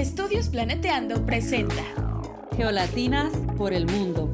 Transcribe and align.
Estudios 0.00 0.48
Planeteando 0.48 1.26
presenta 1.26 1.82
Geolatinas 2.56 3.34
por 3.58 3.74
el 3.74 3.84
mundo. 3.84 4.32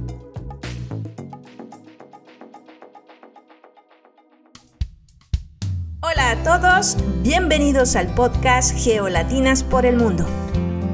Hola 6.03 6.31
a 6.31 6.43
todos, 6.45 6.97
bienvenidos 7.25 7.97
al 7.97 8.15
podcast 8.15 8.79
Geolatinas 8.79 9.65
por 9.65 9.87
el 9.87 9.97
mundo. 9.97 10.25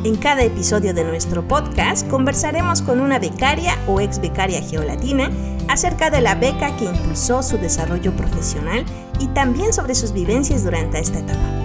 En 0.04 0.16
cada 0.16 0.42
episodio 0.42 0.94
de 0.94 1.04
nuestro 1.04 1.46
podcast 1.46 2.08
conversaremos 2.08 2.80
con 2.80 3.00
una 3.00 3.18
becaria 3.18 3.76
o 3.86 4.00
ex 4.00 4.22
becaria 4.22 4.62
geolatina 4.62 5.30
acerca 5.68 6.08
de 6.08 6.22
la 6.22 6.34
beca 6.34 6.74
que 6.78 6.86
impulsó 6.86 7.42
su 7.42 7.58
desarrollo 7.58 8.16
profesional 8.16 8.86
y 9.18 9.26
también 9.34 9.74
sobre 9.74 9.94
sus 9.94 10.14
vivencias 10.14 10.64
durante 10.64 10.98
esta 10.98 11.18
etapa. 11.18 11.61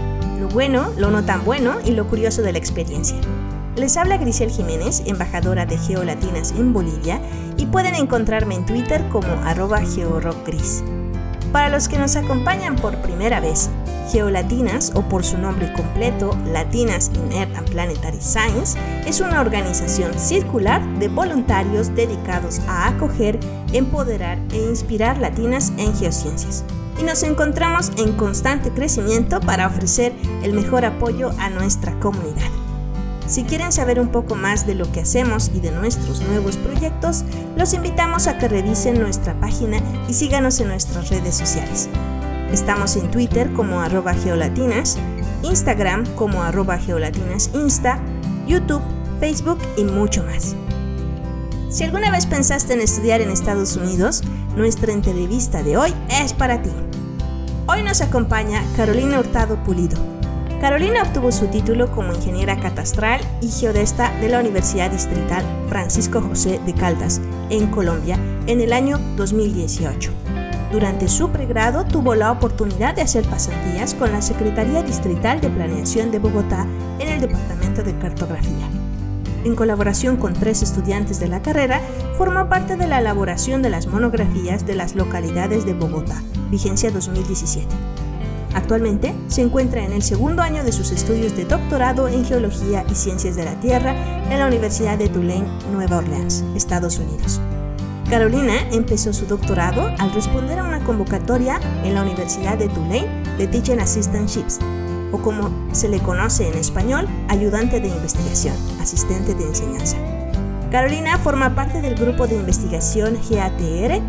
Bueno, 0.57 0.91
lo 0.97 1.11
no 1.11 1.23
tan 1.23 1.45
bueno 1.45 1.75
y 1.85 1.91
lo 1.91 2.07
curioso 2.07 2.41
de 2.41 2.51
la 2.51 2.57
experiencia. 2.57 3.15
Les 3.75 3.95
habla 3.95 4.17
Grisel 4.17 4.49
Jiménez, 4.49 5.03
embajadora 5.05 5.67
de 5.67 5.77
Geolatinas 5.77 6.49
en 6.49 6.73
Bolivia, 6.73 7.21
y 7.57 7.67
pueden 7.67 7.93
encontrarme 7.93 8.55
en 8.55 8.65
Twitter 8.65 9.07
como 9.09 9.27
arroba 9.43 9.81
georockgris. 9.81 10.83
Para 11.51 11.69
los 11.69 11.87
que 11.87 11.99
nos 11.99 12.15
acompañan 12.15 12.75
por 12.75 12.97
primera 13.03 13.39
vez, 13.39 13.69
Geolatinas, 14.11 14.93
o 14.95 15.03
por 15.03 15.23
su 15.23 15.37
nombre 15.37 15.71
completo, 15.73 16.35
Latinas 16.47 17.11
in 17.13 17.31
Earth 17.33 17.55
and 17.55 17.69
Planetary 17.69 18.19
Science, 18.19 18.79
es 19.05 19.21
una 19.21 19.41
organización 19.41 20.17
circular 20.17 20.81
de 20.97 21.07
voluntarios 21.07 21.93
dedicados 21.93 22.61
a 22.67 22.87
acoger, 22.87 23.39
empoderar 23.73 24.39
e 24.51 24.57
inspirar 24.57 25.19
latinas 25.19 25.71
en 25.77 25.95
geociencias. 25.95 26.63
Y 26.99 27.03
nos 27.03 27.23
encontramos 27.23 27.91
en 27.97 28.13
constante 28.13 28.71
crecimiento 28.71 29.39
para 29.39 29.67
ofrecer 29.67 30.13
el 30.43 30.53
mejor 30.53 30.85
apoyo 30.85 31.31
a 31.39 31.49
nuestra 31.49 31.97
comunidad. 31.99 32.49
Si 33.27 33.43
quieren 33.43 33.73
saber 33.73 33.99
un 33.99 34.07
poco 34.07 34.35
más 34.35 34.65
de 34.65 34.73
lo 34.73 34.89
que 34.91 35.01
hacemos 35.01 35.51
y 35.53 35.59
de 35.59 35.71
nuestros 35.71 36.21
nuevos 36.21 36.55
proyectos, 36.55 37.25
los 37.57 37.73
invitamos 37.73 38.27
a 38.27 38.37
que 38.37 38.47
revisen 38.47 39.01
nuestra 39.01 39.37
página 39.39 39.79
y 40.07 40.13
síganos 40.13 40.61
en 40.61 40.69
nuestras 40.69 41.09
redes 41.09 41.35
sociales. 41.35 41.89
Estamos 42.51 42.95
en 42.95 43.11
Twitter 43.11 43.51
como 43.51 43.81
arroba 43.81 44.13
geolatinas, 44.13 44.97
Instagram 45.43 46.05
como 46.15 46.41
arroba 46.41 46.77
geolatinasinsta, 46.77 47.99
YouTube, 48.47 48.81
Facebook 49.19 49.59
y 49.75 49.83
mucho 49.83 50.23
más. 50.23 50.55
Si 51.69 51.83
alguna 51.83 52.09
vez 52.11 52.25
pensaste 52.25 52.73
en 52.73 52.81
estudiar 52.81 53.19
en 53.19 53.29
Estados 53.29 53.75
Unidos, 53.75 54.23
nuestra 54.55 54.93
entrevista 54.93 55.63
de 55.63 55.75
hoy 55.75 55.93
es 56.09 56.31
para 56.31 56.61
ti. 56.61 56.71
Hoy 57.77 57.83
nos 57.83 58.01
acompaña 58.01 58.63
Carolina 58.75 59.19
Hurtado 59.19 59.63
Pulido. 59.63 59.99
Carolina 60.59 61.03
obtuvo 61.03 61.31
su 61.31 61.45
título 61.45 61.91
como 61.91 62.11
ingeniera 62.11 62.59
catastral 62.59 63.21
y 63.39 63.49
geodesta 63.49 64.11
de 64.19 64.29
la 64.29 64.39
Universidad 64.39 64.89
Distrital 64.89 65.45
Francisco 65.69 66.19
José 66.19 66.59
de 66.65 66.73
Caldas, 66.73 67.21
en 67.51 67.67
Colombia, 67.67 68.17
en 68.47 68.61
el 68.61 68.73
año 68.73 68.97
2018. 69.15 70.11
Durante 70.71 71.07
su 71.07 71.29
pregrado 71.29 71.85
tuvo 71.85 72.15
la 72.15 72.31
oportunidad 72.31 72.95
de 72.95 73.03
hacer 73.03 73.23
pasantías 73.25 73.93
con 73.93 74.11
la 74.11 74.23
Secretaría 74.23 74.81
Distrital 74.81 75.39
de 75.39 75.49
Planeación 75.49 76.09
de 76.09 76.17
Bogotá 76.17 76.65
en 76.97 77.09
el 77.09 77.21
Departamento 77.21 77.83
de 77.83 77.95
Cartografía. 77.99 78.67
En 79.43 79.55
colaboración 79.55 80.17
con 80.17 80.33
tres 80.33 80.63
estudiantes 80.63 81.19
de 81.19 81.27
la 81.27 81.43
carrera, 81.43 81.79
formó 82.17 82.49
parte 82.49 82.75
de 82.75 82.87
la 82.87 83.01
elaboración 83.01 83.61
de 83.61 83.69
las 83.69 83.85
monografías 83.85 84.65
de 84.65 84.73
las 84.73 84.95
localidades 84.95 85.63
de 85.63 85.75
Bogotá, 85.75 86.23
vigencia 86.49 86.91
2017. 86.91 87.67
Actualmente 88.53 89.13
se 89.27 89.41
encuentra 89.41 89.83
en 89.83 89.91
el 89.91 90.01
segundo 90.01 90.41
año 90.41 90.63
de 90.63 90.71
sus 90.71 90.91
estudios 90.91 91.35
de 91.35 91.45
doctorado 91.45 92.07
en 92.07 92.25
Geología 92.25 92.85
y 92.89 92.95
Ciencias 92.95 93.35
de 93.35 93.45
la 93.45 93.59
Tierra 93.59 93.95
en 94.31 94.39
la 94.39 94.47
Universidad 94.47 94.97
de 94.97 95.09
Tulane, 95.09 95.47
Nueva 95.71 95.97
Orleans, 95.97 96.43
Estados 96.55 96.97
Unidos. 96.97 97.39
Carolina 98.09 98.55
empezó 98.71 99.11
su 99.13 99.25
doctorado 99.25 99.91
al 99.99 100.13
responder 100.13 100.59
a 100.59 100.63
una 100.63 100.83
convocatoria 100.83 101.59
en 101.83 101.93
la 101.93 102.01
Universidad 102.01 102.57
de 102.57 102.69
Tulane 102.69 103.23
de 103.37 103.47
Teaching 103.47 103.79
Assistantships, 103.79 104.59
o 105.11 105.17
como 105.19 105.51
se 105.73 105.89
le 105.89 105.99
conoce 105.99 106.47
en 106.47 106.57
español, 106.57 107.07
ayudante 107.27 107.79
de 107.79 107.89
investigación, 107.89 108.55
asistente 108.81 109.35
de 109.35 109.43
enseñanza. 109.43 109.97
Carolina 110.71 111.17
forma 111.17 111.53
parte 111.53 111.81
del 111.81 111.95
grupo 111.95 112.27
de 112.27 112.35
investigación 112.35 113.17
GATR, 113.29 114.01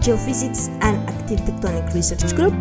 Geophysics 0.00 0.69
Tectonic 1.36 1.92
Research 1.92 2.34
Group. 2.34 2.54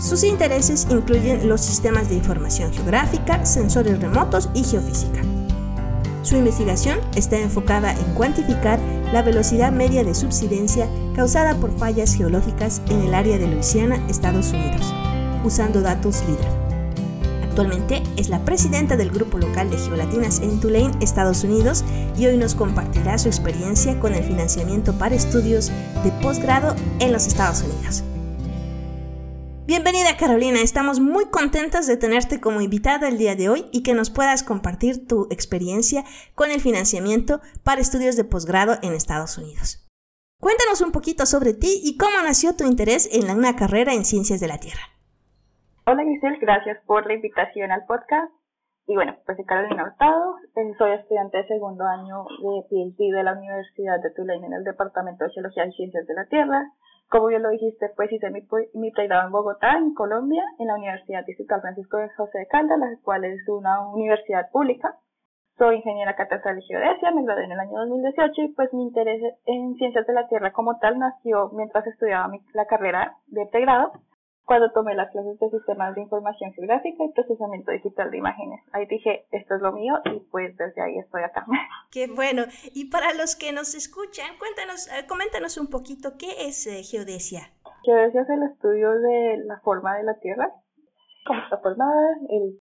Sus 0.00 0.24
intereses 0.24 0.86
incluyen 0.90 1.48
los 1.48 1.60
sistemas 1.60 2.08
de 2.08 2.16
información 2.16 2.72
geográfica, 2.72 3.44
sensores 3.44 4.00
remotos 4.00 4.50
y 4.54 4.64
geofísica. 4.64 5.22
Su 6.22 6.36
investigación 6.36 6.98
está 7.14 7.38
enfocada 7.38 7.92
en 7.92 8.14
cuantificar 8.14 8.78
la 9.12 9.22
velocidad 9.22 9.72
media 9.72 10.04
de 10.04 10.14
subsidencia 10.14 10.88
causada 11.14 11.54
por 11.56 11.70
fallas 11.78 12.14
geológicas 12.14 12.80
en 12.88 13.02
el 13.02 13.14
área 13.14 13.38
de 13.38 13.46
Luisiana, 13.46 14.04
Estados 14.08 14.52
Unidos, 14.52 14.92
usando 15.44 15.80
datos 15.80 16.24
LIDAR. 16.26 16.64
Actualmente 17.42 18.02
es 18.16 18.28
la 18.28 18.44
presidenta 18.44 18.96
del 18.96 19.10
grupo 19.10 19.38
local 19.38 19.70
de 19.70 19.78
geolatinas 19.78 20.40
en 20.40 20.60
Tulane, 20.60 20.96
Estados 21.00 21.44
Unidos, 21.44 21.84
y 22.16 22.26
hoy 22.26 22.36
nos 22.36 22.54
compartirá 22.54 23.18
su 23.18 23.28
experiencia 23.28 23.98
con 24.00 24.14
el 24.14 24.24
financiamiento 24.24 24.92
para 24.98 25.14
estudios 25.14 25.70
de 26.04 26.10
posgrado 26.22 26.74
en 27.00 27.12
los 27.12 27.26
Estados 27.26 27.62
Unidos. 27.62 28.04
Bienvenida 29.66 30.18
Carolina, 30.18 30.60
estamos 30.60 31.00
muy 31.00 31.24
contentas 31.30 31.86
de 31.86 31.96
tenerte 31.96 32.38
como 32.38 32.60
invitada 32.60 33.08
el 33.08 33.16
día 33.16 33.34
de 33.34 33.48
hoy 33.48 33.64
y 33.72 33.82
que 33.82 33.94
nos 33.94 34.10
puedas 34.10 34.42
compartir 34.42 35.06
tu 35.06 35.26
experiencia 35.30 36.04
con 36.34 36.50
el 36.50 36.60
financiamiento 36.60 37.40
para 37.62 37.80
estudios 37.80 38.14
de 38.16 38.24
posgrado 38.24 38.78
en 38.82 38.92
Estados 38.92 39.38
Unidos. 39.38 39.88
Cuéntanos 40.38 40.82
un 40.82 40.92
poquito 40.92 41.24
sobre 41.24 41.54
ti 41.54 41.80
y 41.82 41.96
cómo 41.96 42.20
nació 42.22 42.54
tu 42.54 42.66
interés 42.66 43.08
en 43.10 43.30
una 43.30 43.56
carrera 43.56 43.94
en 43.94 44.04
ciencias 44.04 44.40
de 44.40 44.48
la 44.48 44.58
Tierra. 44.58 44.82
Hola 45.86 46.02
Giselle, 46.02 46.38
gracias 46.40 46.78
por 46.86 47.06
la 47.06 47.12
invitación 47.12 47.70
al 47.70 47.84
podcast. 47.84 48.32
Y 48.86 48.94
bueno, 48.94 49.16
pues 49.26 49.36
soy 49.36 49.44
Carolina 49.44 49.84
Hurtado, 49.84 50.36
eh, 50.56 50.72
soy 50.78 50.92
estudiante 50.92 51.36
de 51.36 51.46
segundo 51.46 51.84
año 51.84 52.24
de 52.24 52.62
PhD 52.70 53.12
de 53.14 53.22
la 53.22 53.34
Universidad 53.34 54.00
de 54.00 54.10
Tulane 54.12 54.46
en 54.46 54.54
el 54.54 54.64
Departamento 54.64 55.24
de 55.24 55.30
Geología 55.32 55.66
y 55.66 55.72
Ciencias 55.72 56.06
de 56.06 56.14
la 56.14 56.24
Tierra. 56.24 56.72
Como 57.10 57.26
bien 57.26 57.42
lo 57.42 57.50
dijiste, 57.50 57.90
pues 57.96 58.10
hice 58.10 58.30
mi, 58.30 58.40
mi 58.72 58.92
pregrado 58.92 59.26
en 59.26 59.32
Bogotá, 59.32 59.76
en 59.76 59.92
Colombia, 59.92 60.42
en 60.58 60.68
la 60.68 60.76
Universidad 60.76 61.26
Distrital 61.26 61.60
Francisco 61.60 61.98
de 61.98 62.08
José 62.16 62.38
de 62.38 62.46
Caldas, 62.46 62.78
la 62.78 62.88
cual 63.02 63.26
es 63.26 63.46
una 63.46 63.86
universidad 63.86 64.50
pública. 64.50 64.96
Soy 65.58 65.76
ingeniera 65.76 66.16
catastral 66.16 66.58
y 66.60 66.62
geodesia, 66.62 67.10
me 67.10 67.24
gradué 67.24 67.44
en 67.44 67.52
el 67.52 67.60
año 67.60 67.78
2018 67.80 68.40
y 68.40 68.48
pues 68.54 68.72
mi 68.72 68.84
interés 68.84 69.20
en 69.44 69.74
ciencias 69.74 70.06
de 70.06 70.14
la 70.14 70.28
Tierra 70.28 70.50
como 70.52 70.78
tal 70.78 70.98
nació 70.98 71.50
mientras 71.50 71.86
estudiaba 71.86 72.28
mi, 72.28 72.40
la 72.54 72.64
carrera 72.64 73.18
de 73.26 73.44
pregrado 73.52 73.92
cuando 74.44 74.70
tomé 74.72 74.94
las 74.94 75.10
clases 75.10 75.38
de 75.38 75.50
sistemas 75.50 75.94
de 75.94 76.02
información 76.02 76.52
geográfica 76.52 77.04
y 77.04 77.12
procesamiento 77.12 77.72
digital 77.72 78.10
de 78.10 78.18
imágenes. 78.18 78.60
Ahí 78.72 78.86
dije, 78.86 79.26
esto 79.30 79.54
es 79.54 79.62
lo 79.62 79.72
mío 79.72 79.94
y 80.04 80.20
pues 80.30 80.56
desde 80.56 80.82
ahí 80.82 80.98
estoy 80.98 81.22
acá. 81.22 81.46
Qué 81.90 82.06
bueno. 82.08 82.42
Y 82.74 82.90
para 82.90 83.14
los 83.14 83.36
que 83.36 83.52
nos 83.52 83.74
escuchan, 83.74 84.36
cuéntanos, 84.38 84.88
eh, 84.88 85.06
coméntanos 85.08 85.56
un 85.56 85.68
poquito, 85.68 86.16
¿qué 86.18 86.46
es 86.46 86.66
eh, 86.66 86.82
geodesia? 86.82 87.52
Geodesia 87.84 88.22
es 88.22 88.28
el 88.30 88.42
estudio 88.42 88.90
de 88.92 89.38
la 89.44 89.60
forma 89.60 89.96
de 89.96 90.04
la 90.04 90.18
Tierra, 90.18 90.50
cómo 91.26 91.40
está 91.40 91.58
formada, 91.58 92.16
el 92.30 92.58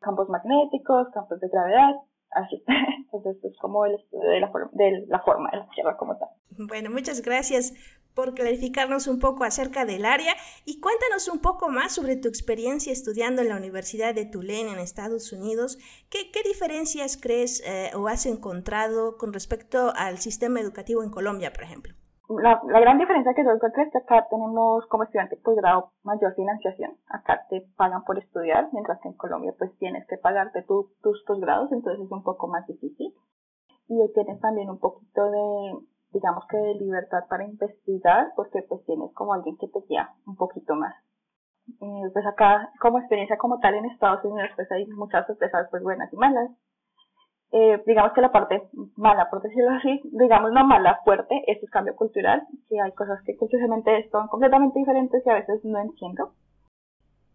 campos 0.00 0.28
magnéticos, 0.28 1.08
campos 1.12 1.40
de 1.40 1.48
gravedad, 1.48 1.94
así. 2.30 2.62
Entonces 3.12 3.42
es 3.44 3.56
como 3.58 3.86
el 3.86 3.94
estudio 3.94 4.28
de 4.28 4.40
la, 4.40 4.50
de 4.72 5.06
la 5.08 5.20
forma 5.20 5.50
de 5.50 5.58
la 5.58 5.68
Tierra 5.70 5.96
como 5.96 6.16
tal. 6.16 6.28
Bueno, 6.50 6.90
muchas 6.90 7.22
gracias 7.22 7.72
por 8.14 8.34
clarificarnos 8.34 9.06
un 9.06 9.20
poco 9.20 9.44
acerca 9.44 9.84
del 9.84 10.04
área 10.04 10.34
y 10.64 10.80
cuéntanos 10.80 11.28
un 11.28 11.38
poco 11.38 11.68
más 11.68 11.94
sobre 11.94 12.16
tu 12.16 12.26
experiencia 12.26 12.92
estudiando 12.92 13.42
en 13.42 13.48
la 13.48 13.56
Universidad 13.56 14.12
de 14.12 14.26
Tulane 14.26 14.72
en 14.72 14.80
Estados 14.80 15.32
Unidos. 15.32 15.78
¿Qué, 16.10 16.28
diferencias 16.44 17.16
crees 17.16 17.62
eh, 17.64 17.92
o 17.94 18.08
has 18.08 18.26
encontrado 18.26 19.16
con 19.18 19.32
respecto 19.32 19.92
al 19.94 20.18
sistema 20.18 20.58
educativo 20.60 21.04
en 21.04 21.10
Colombia, 21.10 21.52
por 21.52 21.62
ejemplo? 21.62 21.94
La, 22.28 22.60
gran 22.62 22.98
diferencia 22.98 23.32
que 23.34 23.42
yo 23.42 23.50
encontré 23.52 23.84
es 23.84 23.92
que 23.92 23.98
acá 23.98 24.26
tenemos 24.28 24.84
como 24.86 25.04
estudiante 25.04 25.36
posgrado 25.36 25.92
mayor 26.02 26.34
financiación. 26.34 26.96
Acá 27.08 27.46
te 27.48 27.62
pagan 27.76 28.04
por 28.04 28.18
estudiar, 28.18 28.68
mientras 28.72 29.00
que 29.00 29.08
en 29.08 29.14
Colombia 29.14 29.54
pues 29.58 29.76
tienes 29.78 30.06
que 30.06 30.18
pagarte 30.18 30.62
tus 30.62 31.24
posgrados, 31.24 31.72
entonces 31.72 32.04
es 32.04 32.12
un 32.12 32.22
poco 32.22 32.46
más 32.46 32.66
difícil. 32.66 33.14
Y 33.88 34.12
tienes 34.12 34.40
también 34.40 34.68
un 34.68 34.78
poquito 34.78 35.30
de 35.30 35.72
digamos 36.12 36.44
que 36.48 36.56
de 36.56 36.74
libertad 36.74 37.24
para 37.28 37.44
investigar, 37.44 38.32
porque 38.36 38.62
pues 38.62 38.84
tienes 38.84 39.12
como 39.14 39.34
alguien 39.34 39.56
que 39.56 39.68
te 39.68 39.80
guía 39.88 40.10
un 40.26 40.36
poquito 40.36 40.74
más. 40.74 40.94
Eh, 41.80 42.10
pues 42.12 42.26
acá, 42.26 42.72
como 42.80 42.98
experiencia 42.98 43.36
como 43.36 43.58
tal 43.60 43.74
en 43.74 43.84
Estados 43.86 44.24
Unidos, 44.24 44.50
pues 44.56 44.70
hay 44.72 44.86
muchas 44.86 45.26
sorpresas 45.26 45.68
pues 45.70 45.82
buenas 45.82 46.12
y 46.12 46.16
malas. 46.16 46.50
Eh, 47.50 47.82
digamos 47.86 48.12
que 48.12 48.20
la 48.20 48.30
parte 48.30 48.68
mala, 48.96 49.30
por 49.30 49.40
decirlo 49.42 49.70
así, 49.70 50.00
digamos 50.04 50.52
no 50.52 50.66
mala, 50.66 51.00
fuerte, 51.04 51.42
es 51.46 51.62
el 51.62 51.70
cambio 51.70 51.96
cultural, 51.96 52.46
que 52.68 52.78
hay 52.80 52.92
cosas 52.92 53.22
que 53.24 53.36
culturalmente 53.36 54.08
son 54.10 54.28
completamente 54.28 54.78
diferentes 54.78 55.24
y 55.24 55.30
a 55.30 55.34
veces 55.34 55.64
no 55.64 55.80
entiendo. 55.80 56.34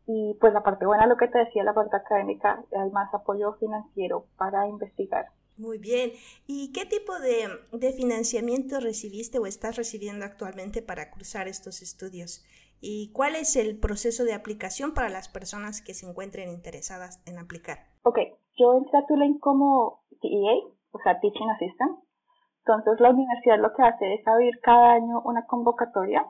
Y 0.06 0.36
pues 0.40 0.54
la 0.54 0.62
parte 0.62 0.86
buena, 0.86 1.08
lo 1.08 1.18
que 1.18 1.28
te 1.28 1.40
decía, 1.40 1.64
la 1.64 1.74
parte 1.74 1.96
académica, 1.96 2.64
hay 2.78 2.92
más 2.92 3.12
apoyo 3.14 3.54
financiero 3.54 4.26
para 4.38 4.68
investigar. 4.68 5.28
Muy 5.58 5.78
bien. 5.78 6.12
¿Y 6.46 6.72
qué 6.74 6.86
tipo 6.86 7.18
de, 7.20 7.48
de, 7.72 7.94
financiamiento 7.94 8.80
recibiste 8.80 9.40
o 9.40 9.46
estás 9.46 9.78
recibiendo 9.78 10.26
actualmente 10.26 10.82
para 10.82 11.10
cursar 11.12 11.48
estos 11.48 11.82
estudios? 11.82 12.44
¿Y 12.82 13.12
cuál 13.14 13.36
es 13.36 13.56
el 13.56 13.80
proceso 13.80 14.26
de 14.26 14.34
aplicación 14.34 14.94
para 14.94 15.10
las 15.10 15.30
personas 15.30 15.82
que 15.82 15.94
se 15.94 16.08
encuentren 16.08 16.50
interesadas 16.50 17.22
en 17.26 17.38
aplicar? 17.38 17.88
Ok, 18.04 18.20
yo 18.58 18.78
entré 18.78 19.00
a 19.00 19.06
Tulane 19.08 19.40
como 19.40 20.03
TEA, 20.24 20.56
o 20.92 21.00
sea, 21.04 21.20
Teaching 21.20 21.50
Assistant. 21.52 22.00
Entonces 22.66 23.00
la 23.00 23.12
universidad 23.12 23.60
lo 23.60 23.74
que 23.74 23.84
hace 23.84 24.16
es 24.16 24.28
abrir 24.28 24.60
cada 24.62 24.94
año 24.94 25.22
una 25.26 25.46
convocatoria 25.46 26.26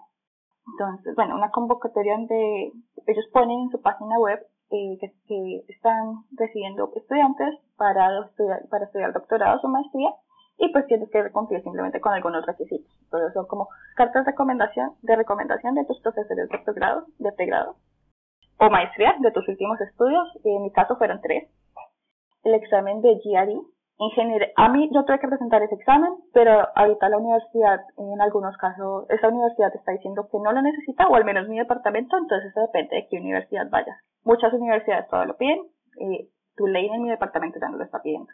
entonces, 0.67 1.15
bueno, 1.15 1.35
una 1.35 1.51
convocatoria 1.51 2.15
donde 2.15 2.71
ellos 3.07 3.25
ponen 3.33 3.63
en 3.63 3.69
su 3.69 3.81
página 3.81 4.17
web 4.17 4.39
eh, 4.71 4.97
que, 5.27 5.63
están 5.67 6.23
recibiendo 6.31 6.91
estudiantes 6.95 7.59
para 7.77 8.25
estudiar, 8.25 8.67
para 8.69 8.85
estudiar 8.85 9.13
doctorados 9.13 9.63
o 9.63 9.67
maestría 9.67 10.09
y 10.57 10.71
pues 10.71 10.87
tienes 10.87 11.09
que 11.09 11.31
cumplir 11.31 11.61
simplemente 11.63 11.99
con 11.99 12.13
algunos 12.13 12.45
requisitos. 12.45 12.91
Entonces 13.03 13.33
son 13.33 13.45
como 13.47 13.67
cartas 13.95 14.25
de 14.25 14.31
recomendación, 14.31 14.93
de 15.01 15.15
recomendación 15.15 15.75
de 15.75 15.85
tus 15.85 15.99
profesores 16.01 16.47
de 16.49 16.59
posgrado, 16.59 17.05
de 17.19 17.31
pregrado 17.33 17.75
o 18.59 18.69
maestría 18.69 19.15
de 19.19 19.31
tus 19.31 19.47
últimos 19.47 19.79
estudios. 19.81 20.27
En 20.43 20.63
mi 20.63 20.71
caso 20.71 20.95
fueron 20.95 21.19
tres. 21.21 21.49
El 22.43 22.53
examen 22.53 23.01
de 23.01 23.15
GRE, 23.15 23.59
en 24.17 24.41
a 24.55 24.69
mí 24.69 24.89
yo 24.93 25.03
tuve 25.05 25.19
que 25.19 25.27
presentar 25.27 25.61
ese 25.61 25.75
examen, 25.75 26.13
pero 26.33 26.67
ahorita 26.75 27.09
la 27.09 27.17
universidad, 27.17 27.81
en 27.97 28.21
algunos 28.21 28.55
casos, 28.57 29.05
esa 29.09 29.29
universidad 29.29 29.75
está 29.75 29.91
diciendo 29.91 30.27
que 30.31 30.39
no 30.39 30.51
lo 30.51 30.61
necesita, 30.61 31.07
o 31.07 31.15
al 31.15 31.25
menos 31.25 31.47
mi 31.47 31.57
departamento, 31.57 32.17
entonces 32.17 32.49
eso 32.49 32.61
depende 32.61 32.95
de 32.95 33.07
qué 33.09 33.17
universidad 33.17 33.69
vayas. 33.69 33.97
Muchas 34.23 34.53
universidades 34.53 35.07
todavía 35.07 35.33
lo 35.33 35.37
piden, 35.37 35.59
y 35.99 36.29
tu 36.55 36.67
ley 36.67 36.87
en 36.87 37.03
mi 37.03 37.09
departamento 37.09 37.59
ya 37.59 37.69
no 37.69 37.77
lo 37.77 37.83
está 37.83 38.01
pidiendo. 38.01 38.31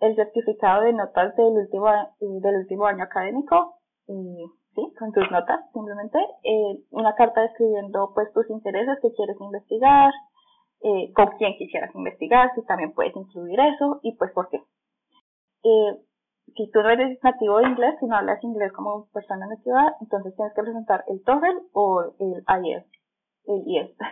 El 0.00 0.14
certificado 0.14 0.82
de 0.82 0.92
notas 0.92 1.34
del 1.36 1.56
último, 1.58 1.88
del 2.20 2.56
último 2.56 2.86
año 2.86 3.04
académico, 3.04 3.76
y 4.06 4.46
sí, 4.74 4.94
con 4.98 5.12
tus 5.12 5.30
notas, 5.30 5.60
simplemente, 5.72 6.18
eh, 6.44 6.78
una 6.90 7.14
carta 7.14 7.42
describiendo 7.42 8.12
pues 8.14 8.32
tus 8.32 8.48
intereses 8.50 8.98
que 9.00 9.12
quieres 9.12 9.40
investigar, 9.40 10.12
eh, 10.82 11.12
con 11.14 11.26
quién 11.38 11.56
quisieras 11.56 11.94
investigar, 11.94 12.50
si 12.54 12.64
también 12.66 12.92
puedes 12.92 13.14
incluir 13.16 13.58
eso 13.60 14.00
y 14.02 14.12
pues 14.16 14.32
por 14.32 14.48
qué. 14.50 14.62
Eh, 15.64 15.98
si 16.54 16.70
tú 16.70 16.80
no 16.80 16.90
eres 16.90 17.18
nativo 17.22 17.58
de 17.58 17.68
inglés, 17.68 17.96
si 17.98 18.06
no 18.06 18.16
hablas 18.16 18.42
inglés 18.44 18.72
como 18.72 19.08
persona 19.12 19.46
nativa, 19.46 19.94
entonces 20.00 20.34
tienes 20.36 20.54
que 20.54 20.62
presentar 20.62 21.04
el 21.08 21.22
TOEFL 21.24 21.58
o 21.72 22.14
el 22.20 22.44
IELTS. 22.64 22.90
El 23.46 23.62
IELTS. 23.66 23.96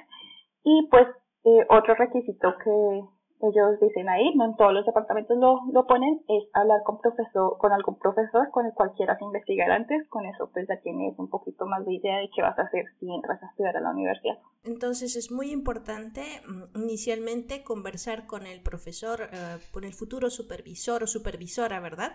Y 0.67 0.89
pues 0.91 1.07
eh, 1.45 1.67
otro 1.69 1.95
requisito 1.95 2.57
que 2.65 3.05
ellos 3.41 3.81
dicen 3.81 4.09
ahí, 4.09 4.35
no 4.35 4.45
en 4.45 4.57
todos 4.57 4.73
los 4.73 4.87
departamentos 4.87 5.37
lo, 5.37 5.61
lo 5.73 5.87
ponen, 5.87 6.23
es 6.29 6.45
hablar 6.53 6.83
con 6.85 7.01
profesor, 7.01 7.59
con 7.59 7.73
algún 7.73 7.99
profesor 7.99 8.51
con 8.51 8.67
el 8.67 8.73
cual 8.73 8.93
quieras 8.97 9.21
investigar 9.21 9.71
antes, 9.71 10.09
con 10.09 10.25
eso 10.27 10.49
pues 10.53 10.67
ya 10.69 10.81
tienes 10.81 11.19
un 11.19 11.29
poquito 11.29 11.67
más 11.67 11.85
de 11.85 11.95
idea 11.95 12.19
de 12.19 12.31
qué 12.35 12.43
vas 12.43 12.59
a 12.59 12.63
hacer 12.63 12.85
si 13.01 13.13
entras 13.13 13.43
a 13.43 13.47
estudiar 13.47 13.77
a 13.77 13.81
la 13.81 13.91
universidad. 13.91 14.39
Entonces 14.65 15.17
es 15.17 15.31
muy 15.31 15.51
importante 15.51 16.23
mm, 16.47 16.79
inicialmente 16.83 17.63
conversar 17.65 18.27
con 18.27 18.47
el 18.47 18.63
profesor, 18.63 19.29
eh, 19.33 19.59
con 19.73 19.85
el 19.85 19.93
futuro 19.93 20.31
supervisor 20.31 21.03
o 21.03 21.07
supervisora, 21.07 21.81
¿verdad? 21.81 22.13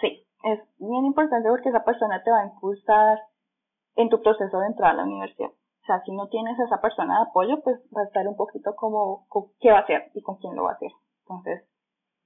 Sí, 0.00 0.26
es 0.44 0.60
bien 0.78 1.04
importante 1.04 1.48
porque 1.48 1.68
esa 1.68 1.84
persona 1.84 2.22
te 2.22 2.30
va 2.30 2.40
a 2.40 2.46
impulsar 2.46 3.18
en 3.96 4.08
tu 4.08 4.20
proceso 4.20 4.58
de 4.58 4.66
entrada 4.66 4.92
a 4.92 4.96
la 4.96 5.04
universidad. 5.04 5.50
O 5.86 5.92
sea, 5.94 6.02
si 6.04 6.10
no 6.10 6.26
tienes 6.26 6.58
a 6.58 6.64
esa 6.64 6.80
persona 6.80 7.16
de 7.16 7.30
apoyo, 7.30 7.60
pues 7.62 7.78
va 7.96 8.02
a 8.02 8.06
estar 8.06 8.26
un 8.26 8.34
poquito 8.34 8.74
como 8.74 9.28
qué 9.60 9.70
va 9.70 9.78
a 9.78 9.82
hacer 9.82 10.10
y 10.14 10.22
con 10.22 10.36
quién 10.38 10.56
lo 10.56 10.64
va 10.64 10.72
a 10.72 10.74
hacer. 10.74 10.90
Entonces, 11.20 11.62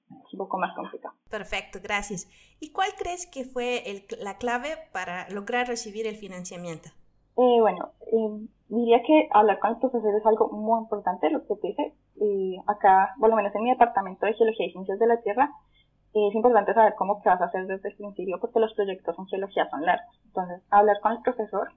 es 0.09 0.33
un 0.33 0.39
poco 0.39 0.57
más 0.57 0.75
complicado. 0.75 1.15
Perfecto, 1.29 1.79
gracias. 1.83 2.27
¿Y 2.59 2.73
cuál 2.73 2.89
crees 2.99 3.27
que 3.27 3.45
fue 3.45 3.83
la 4.19 4.39
clave 4.39 4.79
para 4.95 5.29
lograr 5.29 5.69
recibir 5.69 6.07
el 6.07 6.17
financiamiento? 6.17 6.89
Eh, 7.37 7.61
bueno, 7.61 7.91
eh, 8.07 8.49
diría 8.69 9.03
que 9.03 9.29
hablar 9.31 9.59
con 9.59 9.73
el 9.73 9.77
profesor 9.77 10.15
es 10.15 10.25
algo 10.25 10.49
muy 10.49 10.81
importante, 10.81 11.29
lo 11.29 11.47
que 11.47 11.57
te 11.57 11.69
dije. 11.69 11.95
Y 12.17 12.57
acá, 12.67 13.15
por 13.21 13.29
lo 13.29 13.37
menos 13.37 13.55
en 13.55 13.63
mi 13.63 13.71
departamento 13.71 14.25
de 14.25 14.33
Geología 14.33 14.69
y 14.69 14.73
Ciencias 14.73 14.99
de 14.99 15.07
la 15.07 15.21
Tierra, 15.21 15.51
es 16.15 16.35
importante 16.35 16.73
saber 16.73 16.95
cómo 16.97 17.21
qué 17.21 17.29
vas 17.29 17.43
a 17.43 17.45
hacer 17.45 17.67
desde 17.67 17.91
el 17.91 17.97
principio 17.97 18.41
porque 18.41 18.59
los 18.59 18.73
proyectos 18.73 19.19
en 19.19 19.27
geología 19.27 19.69
son 19.69 19.85
largos. 19.85 20.19
Entonces, 20.25 20.63
hablar 20.71 20.99
con 21.03 21.13
el 21.13 21.21
profesor 21.21 21.69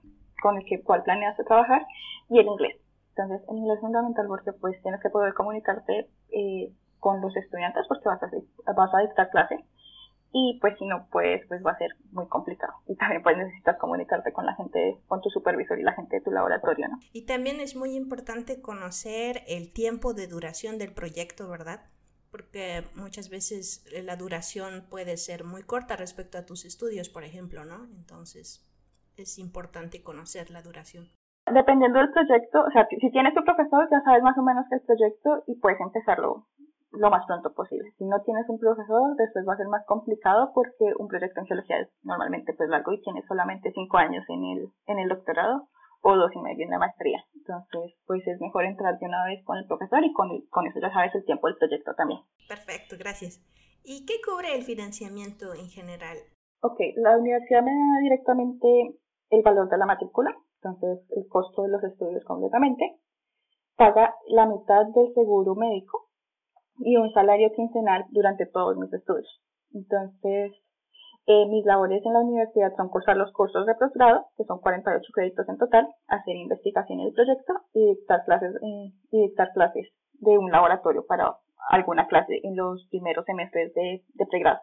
con 0.44 0.58
el 0.58 0.64
que, 0.66 0.82
cual 0.82 1.02
planeas 1.02 1.38
trabajar 1.38 1.86
y 2.28 2.38
el 2.38 2.46
inglés. 2.46 2.76
Entonces, 3.16 3.48
el 3.48 3.56
inglés 3.56 3.76
es 3.76 3.80
fundamental 3.80 4.26
porque 4.26 4.52
pues 4.52 4.80
tienes 4.82 5.00
que 5.00 5.08
poder 5.08 5.32
comunicarte 5.32 6.06
eh, 6.32 6.70
con 7.00 7.22
los 7.22 7.34
estudiantes 7.34 7.86
porque 7.88 8.06
vas 8.06 8.22
a, 8.22 8.72
vas 8.72 8.94
a 8.94 8.98
dictar 8.98 9.30
clase 9.30 9.64
y 10.36 10.58
pues 10.60 10.74
si 10.78 10.84
no 10.84 11.06
pues 11.10 11.40
pues 11.48 11.64
va 11.64 11.70
a 11.70 11.78
ser 11.78 11.92
muy 12.10 12.26
complicado. 12.26 12.74
Y 12.86 12.96
también 12.96 13.22
pues 13.22 13.38
necesitas 13.38 13.78
comunicarte 13.78 14.32
con 14.32 14.44
la 14.44 14.54
gente 14.54 14.98
con 15.06 15.22
tu 15.22 15.30
supervisor 15.30 15.78
y 15.78 15.82
la 15.82 15.94
gente 15.94 16.16
de 16.16 16.22
tu 16.22 16.30
laboratorio 16.30 16.88
no 16.88 16.98
y 17.12 17.22
también 17.22 17.60
es 17.60 17.74
muy 17.74 17.96
importante 17.96 18.60
conocer 18.60 19.44
el 19.46 19.72
tiempo 19.72 20.12
de 20.12 20.26
duración 20.26 20.76
del 20.76 20.92
proyecto 20.92 21.48
verdad 21.48 21.86
porque 22.30 22.84
muchas 22.96 23.30
veces 23.30 23.86
la 24.02 24.16
duración 24.16 24.86
puede 24.90 25.16
ser 25.16 25.44
muy 25.44 25.62
corta 25.62 25.94
respecto 25.94 26.36
a 26.36 26.44
tus 26.44 26.64
estudios 26.64 27.08
por 27.08 27.22
ejemplo 27.22 27.64
no 27.64 27.84
entonces 27.84 28.66
es 29.16 29.38
importante 29.38 30.02
conocer 30.02 30.50
la 30.50 30.62
duración? 30.62 31.08
Dependiendo 31.46 31.98
del 31.98 32.10
proyecto, 32.10 32.64
o 32.64 32.70
sea, 32.70 32.86
si 32.88 33.10
tienes 33.10 33.34
tu 33.34 33.44
profesor, 33.44 33.86
ya 33.90 34.00
sabes 34.02 34.22
más 34.22 34.36
o 34.38 34.42
menos 34.42 34.64
el 34.70 34.80
proyecto 34.80 35.44
y 35.46 35.56
puedes 35.60 35.80
empezarlo 35.80 36.46
lo 36.90 37.10
más 37.10 37.26
pronto 37.26 37.52
posible. 37.52 37.92
Si 37.98 38.04
no 38.04 38.22
tienes 38.22 38.48
un 38.48 38.58
profesor, 38.58 39.16
después 39.16 39.44
va 39.46 39.54
a 39.54 39.56
ser 39.56 39.68
más 39.68 39.84
complicado 39.86 40.52
porque 40.54 40.94
un 40.98 41.08
proyecto 41.08 41.40
en 41.40 41.46
geología 41.46 41.80
es 41.80 41.88
normalmente 42.02 42.54
pues 42.54 42.68
largo 42.68 42.92
y 42.92 43.02
tienes 43.02 43.24
solamente 43.26 43.72
cinco 43.74 43.98
años 43.98 44.24
en 44.28 44.44
el, 44.44 44.68
en 44.86 44.98
el 44.98 45.08
doctorado 45.08 45.68
o 46.02 46.16
dos 46.16 46.30
y 46.34 46.40
medio 46.40 46.64
en 46.64 46.70
la 46.70 46.78
maestría. 46.78 47.24
Entonces, 47.34 47.94
pues 48.06 48.26
es 48.26 48.40
mejor 48.40 48.64
entrar 48.64 48.98
de 48.98 49.06
una 49.06 49.24
vez 49.24 49.44
con 49.44 49.58
el 49.58 49.66
profesor 49.66 50.04
y 50.04 50.12
con, 50.12 50.28
con 50.50 50.66
eso 50.66 50.78
ya 50.80 50.92
sabes 50.92 51.14
el 51.14 51.24
tiempo 51.24 51.48
del 51.48 51.56
proyecto 51.56 51.94
también. 51.94 52.20
Perfecto, 52.48 52.96
gracias. 52.98 53.40
¿Y 53.82 54.06
qué 54.06 54.14
cubre 54.24 54.54
el 54.54 54.62
financiamiento 54.62 55.54
en 55.54 55.68
general? 55.68 56.16
Ok, 56.60 56.80
la 56.96 57.18
universidad 57.18 57.62
me 57.62 57.72
da 57.72 58.00
directamente 58.02 58.96
el 59.30 59.42
valor 59.42 59.68
de 59.68 59.78
la 59.78 59.86
matrícula, 59.86 60.34
entonces 60.62 61.06
el 61.10 61.26
costo 61.28 61.62
de 61.62 61.68
los 61.68 61.84
estudios 61.84 62.24
completamente, 62.24 62.98
paga 63.76 64.14
la 64.28 64.46
mitad 64.46 64.86
del 64.94 65.12
seguro 65.14 65.54
médico 65.54 66.08
y 66.78 66.96
un 66.96 67.12
salario 67.12 67.52
quincenal 67.54 68.04
durante 68.10 68.46
todos 68.46 68.76
mis 68.76 68.92
estudios. 68.92 69.40
Entonces, 69.72 70.52
eh, 71.26 71.46
mis 71.46 71.64
labores 71.64 72.04
en 72.04 72.12
la 72.12 72.20
universidad 72.20 72.74
son 72.76 72.88
cursar 72.88 73.16
los 73.16 73.32
cursos 73.32 73.66
de 73.66 73.74
posgrado, 73.74 74.26
que 74.36 74.44
son 74.44 74.60
48 74.60 75.02
créditos 75.12 75.48
en 75.48 75.58
total, 75.58 75.88
hacer 76.08 76.36
investigación 76.36 77.00
en 77.00 77.06
el 77.06 77.14
proyecto 77.14 77.54
y 77.72 77.94
dictar 77.94 78.24
clases, 78.24 78.54
eh, 78.56 78.92
y 79.10 79.22
dictar 79.22 79.50
clases 79.52 79.88
de 80.20 80.38
un 80.38 80.50
laboratorio 80.50 81.04
para 81.06 81.36
alguna 81.70 82.06
clase 82.06 82.40
en 82.42 82.56
los 82.56 82.86
primeros 82.90 83.24
semestres 83.24 83.72
de, 83.74 84.02
de 84.14 84.26
pregrado. 84.26 84.60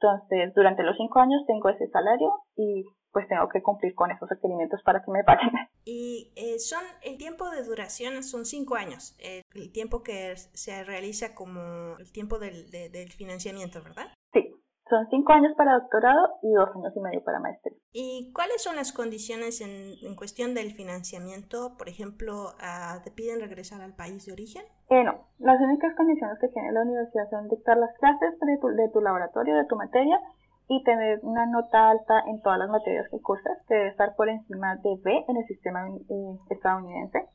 Entonces, 0.00 0.52
durante 0.54 0.82
los 0.82 0.96
cinco 0.96 1.20
años 1.20 1.44
tengo 1.46 1.68
ese 1.68 1.88
salario 1.88 2.32
y 2.56 2.84
pues 3.16 3.28
tengo 3.28 3.48
que 3.48 3.62
cumplir 3.62 3.94
con 3.94 4.10
esos 4.10 4.28
requerimientos 4.28 4.82
para 4.82 5.02
que 5.02 5.10
me 5.10 5.24
paguen. 5.24 5.48
Y 5.88 6.32
eh, 6.36 6.58
son, 6.58 6.82
el 7.02 7.16
tiempo 7.16 7.48
de 7.48 7.62
duración 7.62 8.22
son 8.24 8.44
cinco 8.44 8.74
años, 8.74 9.16
el 9.20 9.72
tiempo 9.72 10.02
que 10.02 10.34
se 10.36 10.82
realiza 10.82 11.32
como 11.32 11.96
el 12.00 12.12
tiempo 12.12 12.40
del, 12.40 12.68
del 12.70 13.08
financiamiento, 13.12 13.80
¿verdad? 13.84 14.08
Sí, 14.32 14.52
son 14.90 15.06
cinco 15.10 15.32
años 15.32 15.52
para 15.56 15.78
doctorado 15.78 16.38
y 16.42 16.52
dos 16.52 16.70
años 16.74 16.92
y 16.94 17.00
medio 17.00 17.22
para 17.22 17.38
maestría. 17.38 17.76
¿Y 17.92 18.32
cuáles 18.34 18.62
son 18.62 18.74
las 18.74 18.92
condiciones 18.92 19.60
en, 19.60 19.94
en 20.02 20.16
cuestión 20.16 20.54
del 20.54 20.72
financiamiento? 20.72 21.76
Por 21.78 21.88
ejemplo, 21.88 22.54
ah, 22.60 23.00
¿te 23.04 23.12
piden 23.12 23.40
regresar 23.40 23.80
al 23.80 23.94
país 23.94 24.26
de 24.26 24.32
origen? 24.32 24.64
Eh, 24.90 25.04
no, 25.04 25.28
las 25.38 25.60
únicas 25.60 25.94
condiciones 25.96 26.36
que 26.40 26.48
tiene 26.48 26.72
la 26.72 26.82
universidad 26.82 27.30
son 27.30 27.48
dictar 27.48 27.76
las 27.78 27.96
clases 27.98 28.38
de 28.40 28.58
tu, 28.58 28.68
de 28.68 28.88
tu 28.88 29.00
laboratorio, 29.00 29.56
de 29.56 29.66
tu 29.66 29.76
materia, 29.76 30.20
y 30.68 30.82
tener 30.82 31.20
una 31.22 31.46
nota 31.46 31.90
alta 31.90 32.24
en 32.26 32.42
todas 32.42 32.58
las 32.58 32.68
materias 32.68 33.06
que 33.10 33.20
cursas, 33.20 33.58
que 33.68 33.74
debe 33.74 33.88
estar 33.88 34.16
por 34.16 34.28
encima 34.28 34.76
de 34.76 34.96
B 35.02 35.24
en 35.28 35.36
el 35.36 35.46
sistema 35.46 35.86
eh, 35.88 36.38
estadounidense. 36.50 37.26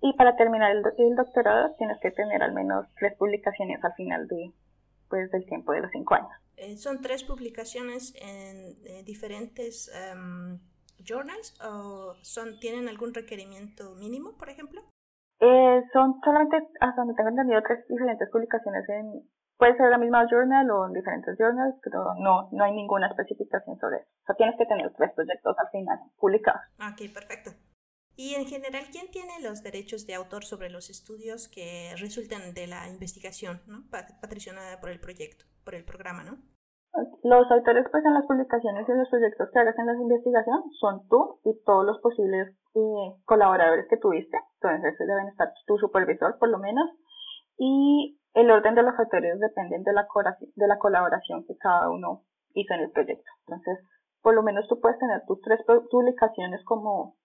Y 0.00 0.12
para 0.14 0.36
terminar 0.36 0.70
el, 0.70 0.82
el, 0.98 1.16
doctorado 1.16 1.74
tienes 1.76 1.98
que 2.00 2.10
tener 2.10 2.42
al 2.42 2.52
menos 2.52 2.86
tres 2.98 3.16
publicaciones 3.16 3.82
al 3.84 3.94
final 3.94 4.26
de, 4.28 4.52
pues, 5.08 5.30
del 5.30 5.44
tiempo 5.46 5.72
de 5.72 5.80
los 5.80 5.90
cinco 5.90 6.14
años. 6.14 6.30
Eh, 6.56 6.76
¿Son 6.76 7.00
tres 7.00 7.24
publicaciones 7.24 8.14
en 8.20 8.76
eh, 8.86 9.02
diferentes 9.04 9.90
um, 10.14 10.58
journals 11.04 11.58
o 11.64 12.14
son, 12.22 12.58
tienen 12.60 12.88
algún 12.88 13.14
requerimiento 13.14 13.94
mínimo, 13.96 14.36
por 14.36 14.48
ejemplo? 14.48 14.82
Son 15.92 16.20
solamente, 16.24 16.56
hasta 16.80 17.00
donde 17.00 17.14
tengo 17.14 17.30
entendido, 17.30 17.60
tres 17.66 17.84
diferentes 17.88 18.30
publicaciones 18.30 18.88
en, 18.88 19.28
puede 19.62 19.76
ser 19.76 19.90
la 19.90 19.98
misma 19.98 20.26
journal 20.28 20.68
o 20.72 20.86
en 20.86 20.92
diferentes 20.92 21.38
journals, 21.38 21.76
pero 21.84 22.14
no, 22.18 22.48
no 22.50 22.64
hay 22.64 22.72
ninguna 22.72 23.06
especificación 23.06 23.78
sobre 23.78 23.98
eso. 23.98 24.10
O 24.10 24.26
sea, 24.26 24.34
tienes 24.34 24.58
que 24.58 24.66
tener 24.66 24.92
tres 24.98 25.12
proyectos 25.14 25.54
al 25.56 25.70
final 25.70 25.98
publicados. 26.18 26.62
Ok, 26.82 27.14
perfecto. 27.14 27.52
Y 28.16 28.34
en 28.34 28.46
general, 28.46 28.82
¿quién 28.90 29.06
tiene 29.12 29.38
los 29.40 29.62
derechos 29.62 30.04
de 30.08 30.16
autor 30.16 30.42
sobre 30.42 30.68
los 30.68 30.90
estudios 30.90 31.46
que 31.46 31.94
resultan 31.96 32.54
de 32.54 32.66
la 32.66 32.88
investigación, 32.88 33.62
¿no? 33.68 33.84
patricionada 34.20 34.80
por 34.80 34.90
el 34.90 34.98
proyecto, 34.98 35.44
por 35.64 35.76
el 35.76 35.84
programa, 35.84 36.24
¿no? 36.24 36.42
Los 37.22 37.48
autores 37.52 37.86
pues 37.92 38.04
en 38.04 38.14
las 38.14 38.26
publicaciones 38.26 38.82
y 38.88 38.90
en 38.90 38.98
los 38.98 39.08
proyectos 39.10 39.48
que 39.52 39.60
hagas 39.60 39.78
en 39.78 39.86
las 39.86 39.96
investigaciones 39.96 40.64
son 40.80 41.06
tú 41.08 41.38
y 41.44 41.54
todos 41.64 41.86
los 41.86 42.00
posibles 42.00 42.50
eh, 42.74 43.08
colaboradores 43.24 43.86
que 43.88 43.96
tuviste, 43.96 44.36
entonces 44.60 44.98
deben 44.98 45.28
estar 45.28 45.54
tu 45.66 45.78
supervisor 45.78 46.36
por 46.40 46.50
lo 46.50 46.58
menos, 46.58 46.90
y 47.56 48.18
el 48.34 48.50
orden 48.50 48.74
de 48.74 48.82
los 48.82 48.98
autores 48.98 49.38
depende 49.38 49.78
de 49.78 49.92
la, 49.92 50.06
de 50.54 50.66
la 50.66 50.78
colaboración 50.78 51.44
que 51.46 51.56
cada 51.56 51.90
uno 51.90 52.24
hizo 52.54 52.74
en 52.74 52.80
el 52.80 52.90
proyecto. 52.90 53.30
Entonces, 53.46 53.78
por 54.22 54.34
lo 54.34 54.42
menos 54.42 54.66
tú 54.68 54.80
puedes 54.80 54.98
tener 54.98 55.22
tus 55.26 55.40
tres 55.42 55.60
publicaciones 55.90 56.64
como 56.64 57.16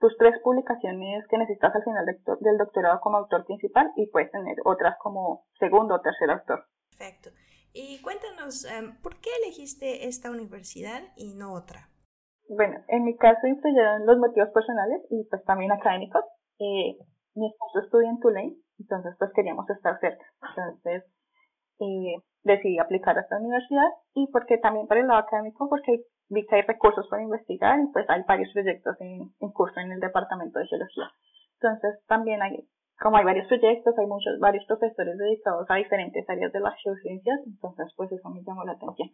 tus 0.00 0.16
tres 0.16 0.34
publicaciones 0.42 1.26
que 1.28 1.36
necesitas 1.36 1.74
al 1.74 1.84
final 1.84 2.06
del 2.06 2.58
doctorado 2.58 3.00
como 3.00 3.18
autor 3.18 3.44
principal 3.44 3.92
y 3.96 4.06
puedes 4.06 4.30
tener 4.30 4.56
otras 4.64 4.96
como 4.98 5.44
segundo 5.58 5.96
o 5.96 6.00
tercer 6.00 6.30
autor. 6.30 6.64
Perfecto. 6.88 7.30
Y 7.72 8.00
cuéntanos, 8.00 8.64
em, 8.64 9.00
¿por 9.02 9.20
qué 9.20 9.30
elegiste 9.44 10.08
esta 10.08 10.30
universidad 10.30 11.02
y 11.16 11.34
no 11.34 11.52
otra? 11.52 11.88
Bueno, 12.48 12.82
en 12.88 13.04
mi 13.04 13.16
caso 13.16 13.46
influyeron 13.46 14.06
los 14.06 14.18
motivos 14.18 14.48
personales 14.50 15.02
y 15.10 15.24
pues 15.28 15.44
también 15.44 15.70
académicos. 15.70 16.24
Eh, 16.58 16.98
mi 17.34 17.46
esposo 17.46 17.84
estudia 17.84 18.10
en 18.10 18.18
Tulane, 18.18 18.56
entonces 18.80 19.14
pues 19.18 19.30
queríamos 19.34 19.68
estar 19.70 19.98
cerca. 20.00 20.24
Entonces 20.48 21.04
eh, 21.80 22.16
decidí 22.42 22.78
aplicar 22.78 23.16
a 23.16 23.22
esta 23.22 23.38
universidad 23.38 23.88
y 24.14 24.26
porque 24.32 24.58
también 24.58 24.86
para 24.86 25.00
el 25.00 25.06
lado 25.06 25.20
académico, 25.20 25.68
porque 25.68 26.04
vi 26.28 26.46
que 26.46 26.56
hay 26.56 26.62
recursos 26.62 27.06
para 27.08 27.22
investigar 27.22 27.78
y 27.80 27.86
pues 27.92 28.08
hay 28.08 28.22
varios 28.26 28.52
proyectos 28.52 28.96
en, 29.00 29.30
curso 29.52 29.80
en 29.80 29.92
el 29.92 30.00
departamento 30.00 30.58
de 30.58 30.66
geología. 30.66 31.10
Entonces 31.60 32.04
también 32.06 32.40
hay, 32.42 32.66
como 32.98 33.16
hay 33.16 33.24
varios 33.24 33.48
proyectos, 33.48 33.94
hay 33.98 34.06
muchos, 34.06 34.38
varios 34.38 34.64
profesores 34.66 35.18
dedicados 35.18 35.66
a 35.68 35.74
diferentes 35.74 36.28
áreas 36.28 36.52
de 36.52 36.60
las 36.60 36.74
geociencias, 36.82 37.40
entonces 37.46 37.92
pues 37.96 38.10
eso 38.12 38.28
me 38.30 38.42
llamó 38.42 38.64
la 38.64 38.72
atención. 38.72 39.10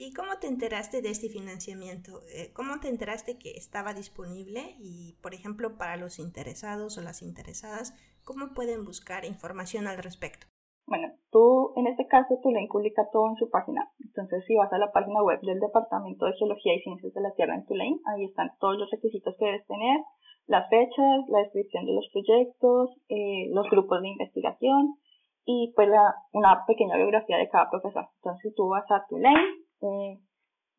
¿Y 0.00 0.14
cómo 0.14 0.38
te 0.40 0.46
enteraste 0.46 1.02
de 1.02 1.10
este 1.10 1.28
financiamiento? 1.28 2.24
Eh, 2.32 2.54
¿Cómo 2.54 2.80
te 2.80 2.88
enteraste 2.88 3.36
que 3.36 3.50
estaba 3.50 3.92
disponible? 3.92 4.74
Y, 4.80 5.18
por 5.20 5.34
ejemplo, 5.34 5.76
para 5.76 5.98
los 5.98 6.18
interesados 6.18 6.96
o 6.96 7.02
las 7.02 7.20
interesadas, 7.20 7.92
¿cómo 8.24 8.54
pueden 8.54 8.86
buscar 8.86 9.26
información 9.26 9.86
al 9.86 9.98
respecto? 9.98 10.46
Bueno, 10.86 11.12
tú 11.30 11.74
en 11.76 11.86
este 11.86 12.06
caso 12.06 12.40
tú 12.42 12.50
le 12.50 12.66
publica 12.66 13.10
todo 13.12 13.28
en 13.28 13.36
su 13.36 13.50
página. 13.50 13.92
Entonces, 14.00 14.42
si 14.46 14.56
vas 14.56 14.72
a 14.72 14.78
la 14.78 14.90
página 14.90 15.22
web 15.22 15.38
del 15.42 15.60
Departamento 15.60 16.24
de 16.24 16.32
Geología 16.32 16.72
y 16.72 16.80
Ciencias 16.80 17.12
de 17.12 17.20
la 17.20 17.34
Tierra 17.34 17.56
en 17.56 17.66
Tulane, 17.66 18.00
ahí 18.06 18.24
están 18.24 18.52
todos 18.58 18.78
los 18.78 18.90
requisitos 18.90 19.36
que 19.38 19.44
debes 19.44 19.66
tener, 19.66 20.00
las 20.46 20.66
fechas, 20.70 21.28
la 21.28 21.40
descripción 21.40 21.84
de 21.84 21.92
los 21.92 22.08
proyectos, 22.10 22.88
eh, 23.10 23.50
los 23.52 23.68
grupos 23.68 24.00
de 24.00 24.08
investigación 24.08 24.96
y 25.44 25.74
pues 25.76 25.90
una 26.32 26.64
pequeña 26.64 26.96
biografía 26.96 27.36
de 27.36 27.50
cada 27.50 27.68
profesor. 27.68 28.08
Entonces, 28.16 28.54
tú 28.56 28.66
vas 28.68 28.90
a 28.90 29.04
Tulane, 29.10 29.68
eh, 29.82 30.20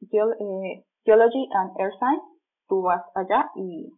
Geology 0.10 1.48
and 1.54 1.72
Air 1.80 1.92
Science, 2.00 2.26
tú 2.68 2.82
vas 2.82 3.04
allá 3.16 3.50
y 3.56 3.94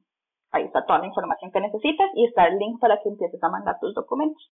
ahí 0.52 0.66
está 0.66 0.86
toda 0.86 1.00
la 1.00 1.08
información 1.08 1.52
que 1.52 1.62
necesitas 1.62 2.08
y 2.16 2.26
está 2.26 2.48
el 2.48 2.58
link 2.58 2.80
para 2.80 3.00
que 3.02 3.10
empieces 3.10 3.42
a 3.44 3.50
mandar 3.50 3.80
tus 3.80 3.94
documentos. 3.94 4.52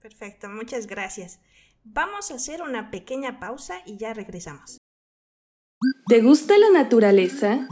Perfecto, 0.00 0.48
muchas 0.48 0.86
gracias. 0.86 1.40
Vamos 1.84 2.30
a 2.30 2.34
hacer 2.34 2.62
una 2.62 2.90
pequeña 2.90 3.38
pausa 3.40 3.76
y 3.86 3.98
ya 3.98 4.14
regresamos. 4.14 4.78
¿Te 6.06 6.22
gusta 6.22 6.54
la 6.58 6.70
naturaleza? 6.70 7.68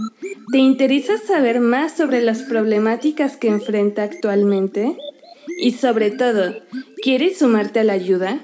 ¿Te 0.51 0.59
interesa 0.59 1.17
saber 1.19 1.61
más 1.61 1.93
sobre 1.97 2.21
las 2.21 2.43
problemáticas 2.43 3.37
que 3.37 3.49
enfrenta 3.49 4.03
actualmente? 4.03 4.97
Y 5.59 5.73
sobre 5.73 6.11
todo, 6.11 6.53
¿quieres 7.03 7.39
sumarte 7.39 7.81
a 7.81 7.85
la 7.85 7.95
ayuda? 7.95 8.41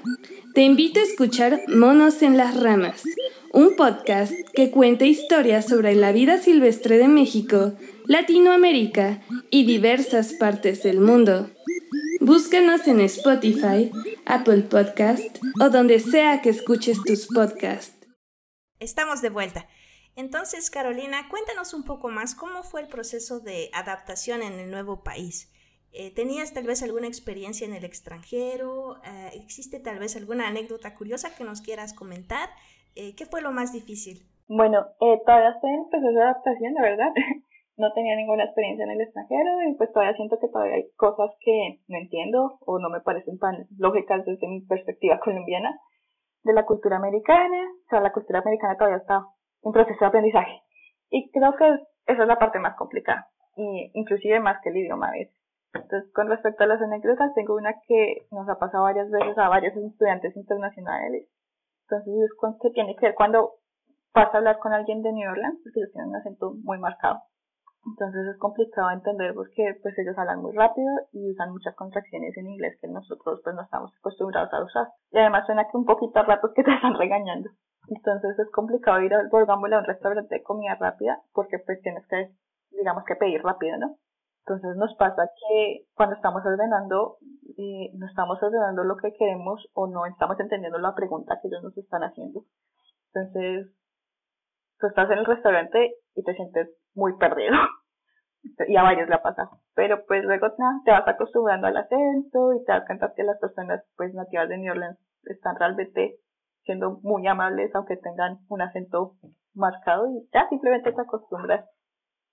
Te 0.53 0.61
invito 0.61 0.99
a 0.99 1.03
escuchar 1.03 1.61
Monos 1.67 2.21
en 2.21 2.37
las 2.37 2.59
Ramas, 2.59 3.03
un 3.51 3.75
podcast 3.75 4.33
que 4.53 4.71
cuenta 4.71 5.05
historias 5.05 5.67
sobre 5.67 5.95
la 5.95 6.11
vida 6.11 6.37
silvestre 6.37 6.97
de 6.97 7.07
México, 7.07 7.73
Latinoamérica 8.05 9.21
y 9.49 9.65
diversas 9.65 10.33
partes 10.33 10.83
del 10.83 10.99
mundo. 10.99 11.49
Búscanos 12.19 12.87
en 12.87 12.99
Spotify, 13.01 13.91
Apple 14.25 14.63
Podcast 14.63 15.37
o 15.59 15.69
donde 15.69 15.99
sea 15.99 16.41
que 16.41 16.49
escuches 16.49 17.01
tus 17.03 17.27
podcasts. 17.27 17.95
Estamos 18.79 19.21
de 19.21 19.29
vuelta. 19.29 19.67
Entonces, 20.15 20.69
Carolina, 20.69 21.27
cuéntanos 21.29 21.73
un 21.73 21.83
poco 21.83 22.09
más 22.09 22.35
cómo 22.35 22.63
fue 22.63 22.81
el 22.81 22.87
proceso 22.87 23.39
de 23.39 23.69
adaptación 23.73 24.41
en 24.41 24.53
el 24.53 24.69
nuevo 24.69 25.03
país. 25.03 25.49
Eh, 25.91 26.11
¿Tenías 26.11 26.53
tal 26.53 26.65
vez 26.65 26.83
alguna 26.83 27.07
experiencia 27.07 27.65
en 27.65 27.73
el 27.73 27.83
extranjero? 27.83 29.01
Eh, 29.03 29.31
¿Existe 29.43 29.79
tal 29.79 29.97
vez 29.97 30.15
alguna 30.15 30.47
anécdota 30.47 30.93
curiosa 30.93 31.33
que 31.35 31.43
nos 31.43 31.61
quieras 31.61 31.93
comentar? 31.93 32.49
Eh, 32.95 33.15
¿Qué 33.15 33.25
fue 33.25 33.41
lo 33.41 33.51
más 33.51 33.73
difícil? 33.73 34.25
Bueno, 34.47 34.85
todavía 35.25 35.51
estoy 35.51 35.71
en 35.71 35.89
proceso 35.89 36.11
de 36.11 36.23
adaptación, 36.23 36.73
la 36.73 36.81
verdad. 36.81 37.11
no 37.79 37.93
tenía 37.93 38.15
ninguna 38.15 38.43
experiencia 38.43 38.83
en 38.83 38.91
el 38.91 39.01
extranjero 39.01 39.63
y 39.67 39.73
pues 39.75 39.91
todavía 39.93 40.15
siento 40.15 40.37
que 40.37 40.49
todavía 40.49 40.75
hay 40.75 40.91
cosas 40.97 41.31
que 41.39 41.79
no 41.87 41.97
entiendo 41.97 42.59
o 42.65 42.77
no 42.77 42.89
me 42.89 42.99
parecen 42.99 43.39
tan 43.39 43.67
lógicas 43.77 44.25
desde 44.25 44.47
mi 44.47 44.61
perspectiva 44.61 45.19
colombiana 45.19 45.79
de 46.43 46.53
la 46.53 46.65
cultura 46.65 46.97
americana. 46.97 47.57
O 47.85 47.89
sea, 47.89 48.01
la 48.01 48.11
cultura 48.11 48.39
americana 48.39 48.75
todavía 48.75 48.97
está 48.97 49.25
en 49.63 49.71
proceso 49.71 49.97
de 49.99 50.05
aprendizaje. 50.05 50.61
Y 51.09 51.31
creo 51.31 51.55
que 51.55 51.65
esa 52.05 52.21
es 52.23 52.27
la 52.27 52.37
parte 52.37 52.59
más 52.59 52.75
complicada, 52.75 53.27
y 53.55 53.91
inclusive 53.93 54.39
más 54.39 54.57
que 54.61 54.69
el 54.69 54.77
idioma 54.77 55.07
a 55.09 55.11
veces. 55.11 55.35
Entonces, 55.73 56.11
con 56.13 56.27
respecto 56.27 56.63
a 56.63 56.67
las 56.67 56.81
anécdotas, 56.81 57.33
tengo 57.35 57.55
una 57.55 57.75
que 57.87 58.25
nos 58.31 58.49
ha 58.49 58.57
pasado 58.57 58.83
varias 58.83 59.09
veces 59.09 59.37
a 59.37 59.49
varios 59.49 59.75
estudiantes 59.75 60.35
internacionales. 60.35 61.27
Entonces, 61.89 62.13
es 62.23 62.59
que 62.61 62.69
tiene 62.71 62.95
que 62.95 63.07
ver 63.07 63.15
cuando 63.15 63.55
vas 64.13 64.33
a 64.33 64.37
hablar 64.37 64.59
con 64.59 64.73
alguien 64.73 65.01
de 65.01 65.11
New 65.11 65.29
Orleans, 65.29 65.59
porque 65.63 65.79
ellos 65.79 65.91
tienen 65.91 66.09
un 66.09 66.15
acento 66.17 66.53
muy 66.63 66.77
marcado. 66.77 67.21
Entonces 67.85 68.27
es 68.27 68.37
complicado 68.37 68.91
entender 68.91 69.33
porque 69.33 69.79
pues 69.81 69.97
ellos 69.97 70.17
hablan 70.17 70.41
muy 70.41 70.53
rápido 70.53 70.89
y 71.13 71.31
usan 71.31 71.51
muchas 71.51 71.75
contracciones 71.75 72.35
en 72.37 72.47
inglés 72.47 72.77
que 72.81 72.87
nosotros 72.89 73.39
pues 73.41 73.55
no 73.55 73.63
estamos 73.63 73.91
acostumbrados 73.97 74.53
a 74.53 74.63
usar. 74.63 74.87
Y 75.11 75.17
además 75.17 75.45
suena 75.45 75.63
que 75.63 75.77
un 75.77 75.85
poquito 75.85 76.19
a 76.19 76.23
ratos 76.23 76.51
que 76.53 76.63
te 76.63 76.71
están 76.75 76.95
regañando. 76.95 77.49
Entonces 77.87 78.37
es 78.37 78.51
complicado 78.51 79.01
ir, 79.01 79.13
a, 79.13 79.21
a 79.21 79.55
un 79.55 79.85
restaurante 79.85 80.35
de 80.35 80.43
comida 80.43 80.75
rápida 80.75 81.21
porque 81.33 81.57
pues 81.65 81.81
tienes 81.81 82.05
que, 82.07 82.31
digamos 82.71 83.03
que 83.05 83.15
pedir 83.15 83.41
rápido, 83.41 83.77
¿no? 83.77 83.95
Entonces 84.49 84.77
nos 84.77 84.95
pasa 84.95 85.29
que 85.47 85.85
cuando 85.93 86.15
estamos 86.15 86.43
ordenando, 86.43 87.17
eh, 87.55 87.91
no 87.93 88.07
estamos 88.07 88.41
ordenando 88.41 88.83
lo 88.83 88.97
que 88.97 89.13
queremos 89.13 89.63
o 89.73 89.85
no 89.85 90.07
estamos 90.07 90.39
entendiendo 90.39 90.79
la 90.79 90.95
pregunta 90.95 91.37
que 91.39 91.49
ellos 91.49 91.61
nos 91.61 91.77
están 91.77 92.01
haciendo. 92.01 92.45
Entonces, 93.13 93.71
tú 94.79 94.87
estás 94.87 95.11
en 95.11 95.19
el 95.19 95.25
restaurante 95.25 95.93
y 96.15 96.23
te 96.23 96.33
sientes 96.33 96.67
muy 96.95 97.15
perdido. 97.17 97.53
y 98.67 98.75
a 98.75 98.81
varios 98.81 99.07
le 99.07 99.13
ha 99.13 99.21
pasado. 99.21 99.59
Pero 99.75 100.03
pues 100.07 100.23
luego 100.23 100.47
te 100.83 100.91
vas 100.91 101.07
acostumbrando 101.07 101.67
al 101.67 101.77
acento 101.77 102.53
y 102.55 102.65
te 102.65 102.71
das 102.71 102.87
cuenta 102.87 103.13
que 103.15 103.23
las 103.23 103.37
personas 103.37 103.83
pues 103.97 104.15
nativas 104.15 104.49
de 104.49 104.57
New 104.57 104.71
Orleans 104.71 104.97
están 105.25 105.57
realmente 105.57 106.15
siendo 106.63 106.99
muy 107.03 107.27
amables 107.27 107.69
aunque 107.75 107.97
tengan 107.97 108.39
un 108.47 108.61
acento 108.63 109.13
marcado 109.53 110.07
y 110.07 110.27
ya 110.33 110.49
simplemente 110.49 110.91
te 110.91 111.01
acostumbras 111.01 111.69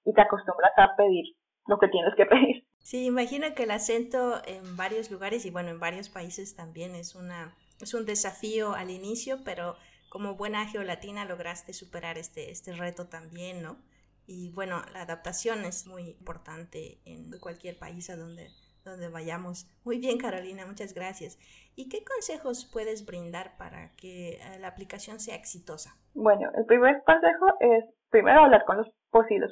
y 0.06 0.14
te 0.14 0.23
acostumbras 0.23 0.73
a 0.78 0.96
pedir 0.96 1.37
lo 1.66 1.78
que 1.78 1.88
tienes 1.88 2.14
que 2.16 2.26
pedir. 2.26 2.66
Sí, 2.82 3.04
imagino 3.04 3.54
que 3.54 3.64
el 3.64 3.73
acento 3.73 4.40
en 4.46 4.76
varios 4.76 5.11
lugares 5.11 5.44
y 5.44 5.50
bueno, 5.50 5.70
en 5.70 5.80
varios 5.80 6.08
países 6.08 6.54
también 6.54 6.94
es 6.94 7.14
una 7.14 7.54
es 7.80 7.92
un 7.94 8.06
desafío 8.06 8.75
al 8.75 8.90
inicio, 8.90 9.38
pero 9.44 9.76
como 10.08 10.37
buena 10.37 10.66
geolatina 10.66 11.25
lograste 11.25 11.73
superar 11.73 12.16
este 12.16 12.50
este 12.50 12.73
reto 12.75 13.08
también, 13.08 13.62
¿no? 13.62 13.76
Y 14.26 14.50
bueno, 14.50 14.82
la 14.92 15.02
adaptación 15.02 15.64
es 15.64 15.87
muy 15.87 16.11
importante 16.11 16.99
en 17.04 17.30
cualquier 17.38 17.78
país 17.78 18.11
a 18.11 18.16
donde, 18.16 18.49
donde 18.85 19.08
vayamos. 19.08 19.68
Muy 19.85 19.99
bien, 19.99 20.18
Carolina, 20.18 20.66
muchas 20.66 20.94
gracias. 20.94 21.38
¿Y 21.76 21.88
qué 21.88 22.02
consejos 22.04 22.68
puedes 22.73 23.06
brindar 23.06 23.56
para 23.56 23.92
que 23.96 24.35
eh, 24.35 24.58
la 24.58 24.68
aplicación 24.68 25.20
sea 25.20 25.37
exitosa? 25.37 25.96
Bueno, 26.14 26.50
el 26.56 26.64
primer 26.64 27.04
consejo 27.04 27.46
es 27.61 27.85
primero 28.11 28.40
hablar 28.40 28.64
con 28.64 28.78
los 28.78 28.88
posibles 29.10 29.50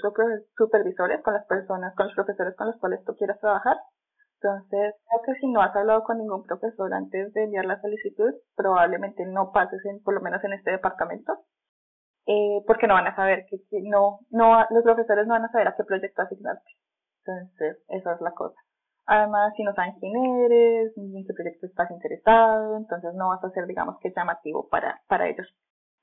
supervisores, 0.56 1.22
con 1.22 1.34
las 1.34 1.46
personas, 1.46 1.94
con 1.96 2.06
los 2.06 2.14
profesores 2.14 2.54
con 2.56 2.68
los 2.68 2.76
cuales 2.76 3.04
tú 3.04 3.14
quieras 3.16 3.40
trabajar. 3.40 3.76
Entonces, 4.40 4.94
creo 5.08 5.22
que 5.24 5.40
si 5.40 5.46
no 5.48 5.62
has 5.62 5.74
hablado 5.74 6.04
con 6.04 6.18
ningún 6.18 6.44
profesor 6.44 6.92
antes 6.92 7.32
de 7.32 7.44
enviar 7.44 7.64
la 7.64 7.80
solicitud, 7.80 8.34
probablemente 8.56 9.24
no 9.26 9.52
pases 9.52 9.84
en, 9.86 10.02
por 10.02 10.14
lo 10.14 10.20
menos 10.20 10.44
en 10.44 10.52
este 10.52 10.70
departamento 10.70 11.32
eh, 12.26 12.62
porque 12.66 12.86
no 12.86 12.94
van 12.94 13.06
a 13.06 13.16
saber 13.16 13.46
que, 13.48 13.58
no, 13.82 14.20
no, 14.30 14.64
los 14.70 14.82
profesores 14.82 15.26
no 15.26 15.34
van 15.34 15.44
a 15.44 15.52
saber 15.52 15.68
a 15.68 15.76
qué 15.76 15.84
proyecto 15.84 16.22
asignarte. 16.22 16.70
Entonces, 17.24 17.78
esa 17.88 18.14
es 18.14 18.20
la 18.20 18.32
cosa. 18.32 18.58
Además, 19.06 19.52
si 19.56 19.62
no 19.62 19.74
saben 19.74 19.94
quién 20.00 20.16
eres, 20.16 20.96
ni 20.96 21.18
en 21.18 21.26
qué 21.26 21.34
proyecto 21.34 21.66
estás 21.66 21.90
interesado, 21.90 22.78
entonces 22.78 23.12
no 23.14 23.28
vas 23.28 23.44
a 23.44 23.50
ser, 23.50 23.66
digamos, 23.66 23.98
que 24.00 24.12
llamativo 24.14 24.68
para, 24.68 25.02
para 25.08 25.28
ellos. 25.28 25.46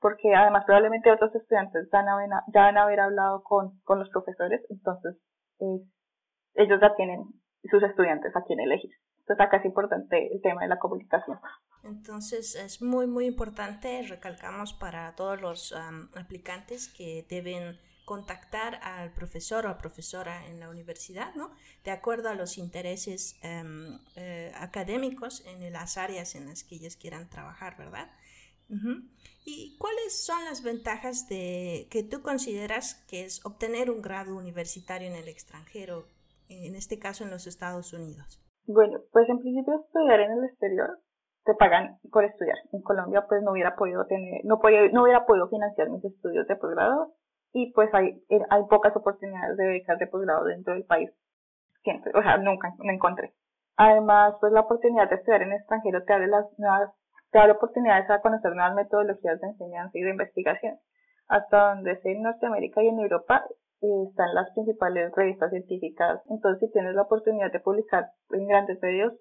Porque 0.02 0.34
además 0.34 0.64
probablemente 0.66 1.10
otros 1.10 1.34
estudiantes 1.34 1.88
ya 1.90 2.00
a, 2.00 2.44
ya 2.52 2.60
van 2.62 2.76
a 2.76 2.82
haber 2.82 3.00
hablado 3.00 3.42
con, 3.42 3.80
con 3.84 4.00
los 4.00 4.10
profesores, 4.10 4.60
entonces 4.68 5.16
es 5.60 5.80
ellos 6.54 6.80
ya 6.80 6.94
tienen 6.96 7.24
sus 7.70 7.82
estudiantes 7.82 8.34
a 8.36 8.42
quien 8.42 8.60
elegir. 8.60 8.90
Entonces 9.20 9.46
acá 9.46 9.58
es 9.58 9.64
importante 9.64 10.34
el 10.34 10.42
tema 10.42 10.62
de 10.62 10.68
la 10.68 10.78
comunicación. 10.78 11.38
Entonces 11.84 12.56
es 12.56 12.82
muy, 12.82 13.06
muy 13.06 13.26
importante, 13.26 14.02
recalcamos 14.08 14.74
para 14.74 15.14
todos 15.14 15.40
los 15.40 15.74
aplicantes 16.16 16.92
que 16.92 17.24
deben 17.28 17.78
contactar 18.04 18.80
al 18.82 19.12
profesor 19.12 19.64
o 19.66 19.68
a 19.68 19.78
profesora 19.78 20.44
en 20.46 20.58
la 20.58 20.68
universidad, 20.68 21.34
¿no? 21.36 21.52
De 21.84 21.92
acuerdo 21.92 22.28
a 22.28 22.34
los 22.34 22.58
intereses 22.58 23.38
em, 23.42 24.00
eh, 24.16 24.52
académicos 24.56 25.46
en 25.46 25.72
las 25.72 25.96
áreas 25.96 26.34
en 26.34 26.46
las 26.46 26.64
que 26.64 26.74
ellos 26.74 26.96
quieran 26.96 27.30
trabajar, 27.30 27.76
¿verdad? 27.78 28.10
¿Y 28.68 28.74
cuáles 30.12 30.26
son 30.26 30.44
las 30.44 30.62
ventajas 30.62 31.28
de 31.28 31.86
que 31.90 32.02
tú 32.02 32.22
consideras 32.22 33.04
que 33.08 33.24
es 33.24 33.44
obtener 33.46 33.90
un 33.90 34.02
grado 34.02 34.36
universitario 34.36 35.08
en 35.08 35.14
el 35.14 35.28
extranjero, 35.28 36.04
en 36.48 36.74
este 36.74 36.98
caso 36.98 37.24
en 37.24 37.30
los 37.30 37.46
Estados 37.46 37.92
Unidos? 37.92 38.40
Bueno, 38.66 39.00
pues 39.12 39.28
en 39.28 39.38
principio 39.38 39.74
estudiar 39.74 40.20
en 40.20 40.32
el 40.32 40.44
exterior 40.44 40.98
te 41.44 41.54
pagan 41.54 41.98
por 42.10 42.24
estudiar. 42.24 42.56
En 42.72 42.82
Colombia 42.82 43.24
pues 43.26 43.42
no 43.42 43.52
hubiera 43.52 43.74
podido 43.74 44.04
tener, 44.06 44.44
no, 44.44 44.58
podía, 44.60 44.88
no 44.92 45.02
hubiera 45.02 45.24
podido 45.24 45.48
financiar 45.48 45.88
mis 45.90 46.04
estudios 46.04 46.46
de 46.46 46.56
posgrado 46.56 47.14
y 47.52 47.72
pues 47.72 47.88
hay, 47.94 48.22
hay 48.28 48.62
pocas 48.68 48.94
oportunidades 48.96 49.56
de 49.56 49.66
becas 49.66 49.98
de 49.98 50.06
posgrado 50.06 50.44
dentro 50.44 50.74
del 50.74 50.84
país. 50.84 51.10
Siempre, 51.82 52.12
o 52.14 52.22
sea, 52.22 52.36
nunca 52.36 52.74
me 52.78 52.94
encontré. 52.94 53.32
Además, 53.76 54.34
pues 54.40 54.52
la 54.52 54.60
oportunidad 54.60 55.08
de 55.08 55.16
estudiar 55.16 55.42
en 55.42 55.52
extranjero 55.52 56.04
te 56.04 56.12
abre 56.12 56.28
las 56.28 56.46
nuevas, 56.58 56.90
te 57.32 57.38
abre 57.38 57.52
oportunidades 57.52 58.08
a 58.10 58.20
conocer 58.20 58.54
nuevas 58.54 58.74
metodologías 58.74 59.40
de 59.40 59.48
enseñanza 59.48 59.98
y 59.98 60.02
de 60.02 60.10
investigación. 60.10 60.78
Hasta 61.28 61.74
donde 61.74 61.96
sé 62.02 62.12
en 62.12 62.22
Norteamérica 62.22 62.82
y 62.82 62.88
en 62.88 63.00
Europa 63.00 63.44
están 63.80 64.34
las 64.34 64.50
principales 64.52 65.10
revistas 65.16 65.50
científicas. 65.50 66.20
Entonces, 66.28 66.60
si 66.60 66.72
tienes 66.72 66.94
la 66.94 67.02
oportunidad 67.02 67.50
de 67.50 67.60
publicar 67.60 68.10
en 68.30 68.46
grandes 68.46 68.80
medios, 68.82 69.14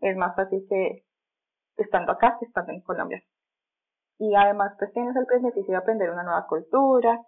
es 0.00 0.16
más 0.16 0.34
fácil 0.36 0.64
que 0.68 1.02
estando 1.76 2.12
acá 2.12 2.36
que 2.38 2.46
estando 2.46 2.72
en 2.72 2.80
Colombia. 2.80 3.22
Y 4.18 4.34
además, 4.34 4.74
pues 4.78 4.92
tienes 4.92 5.14
el 5.16 5.26
beneficio 5.26 5.72
de 5.72 5.78
aprender 5.78 6.10
una 6.10 6.22
nueva 6.22 6.46
cultura. 6.46 7.20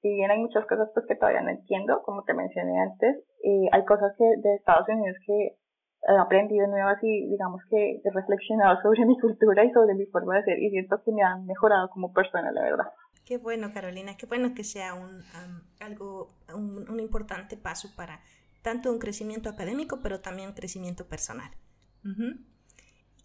Si 0.00 0.08
bien 0.08 0.30
hay 0.30 0.38
muchas 0.38 0.66
cosas 0.66 0.90
pues 0.94 1.06
que 1.06 1.16
todavía 1.16 1.40
no 1.40 1.50
entiendo, 1.50 2.02
como 2.02 2.22
te 2.24 2.34
mencioné 2.34 2.78
antes, 2.80 3.16
eh, 3.42 3.68
hay 3.72 3.84
cosas 3.84 4.14
que 4.16 4.24
de 4.24 4.54
Estados 4.54 4.88
Unidos 4.88 5.16
que 5.26 5.56
aprendido 6.20 6.66
nuevas 6.66 6.98
y 7.02 7.28
digamos 7.28 7.60
que 7.70 8.00
he 8.04 8.10
reflexionado 8.10 8.80
sobre 8.82 9.04
mi 9.04 9.18
cultura 9.18 9.64
y 9.64 9.72
sobre 9.72 9.94
mi 9.94 10.06
forma 10.06 10.36
de 10.36 10.44
ser 10.44 10.58
y 10.58 10.70
siento 10.70 11.02
que 11.04 11.12
me 11.12 11.22
han 11.22 11.44
mejorado 11.46 11.88
como 11.90 12.12
persona, 12.12 12.50
la 12.52 12.62
verdad. 12.62 12.86
Qué 13.24 13.36
bueno, 13.36 13.68
Carolina, 13.74 14.16
qué 14.16 14.26
bueno 14.26 14.54
que 14.54 14.64
sea 14.64 14.94
un, 14.94 15.22
algo, 15.80 16.28
un, 16.54 16.98
importante 16.98 17.56
paso 17.56 17.88
para 17.94 18.20
tanto 18.62 18.90
un 18.90 18.98
crecimiento 18.98 19.50
académico, 19.50 19.98
pero 20.02 20.20
también 20.20 20.48
un 20.48 20.54
crecimiento 20.54 21.06
personal. 21.06 21.50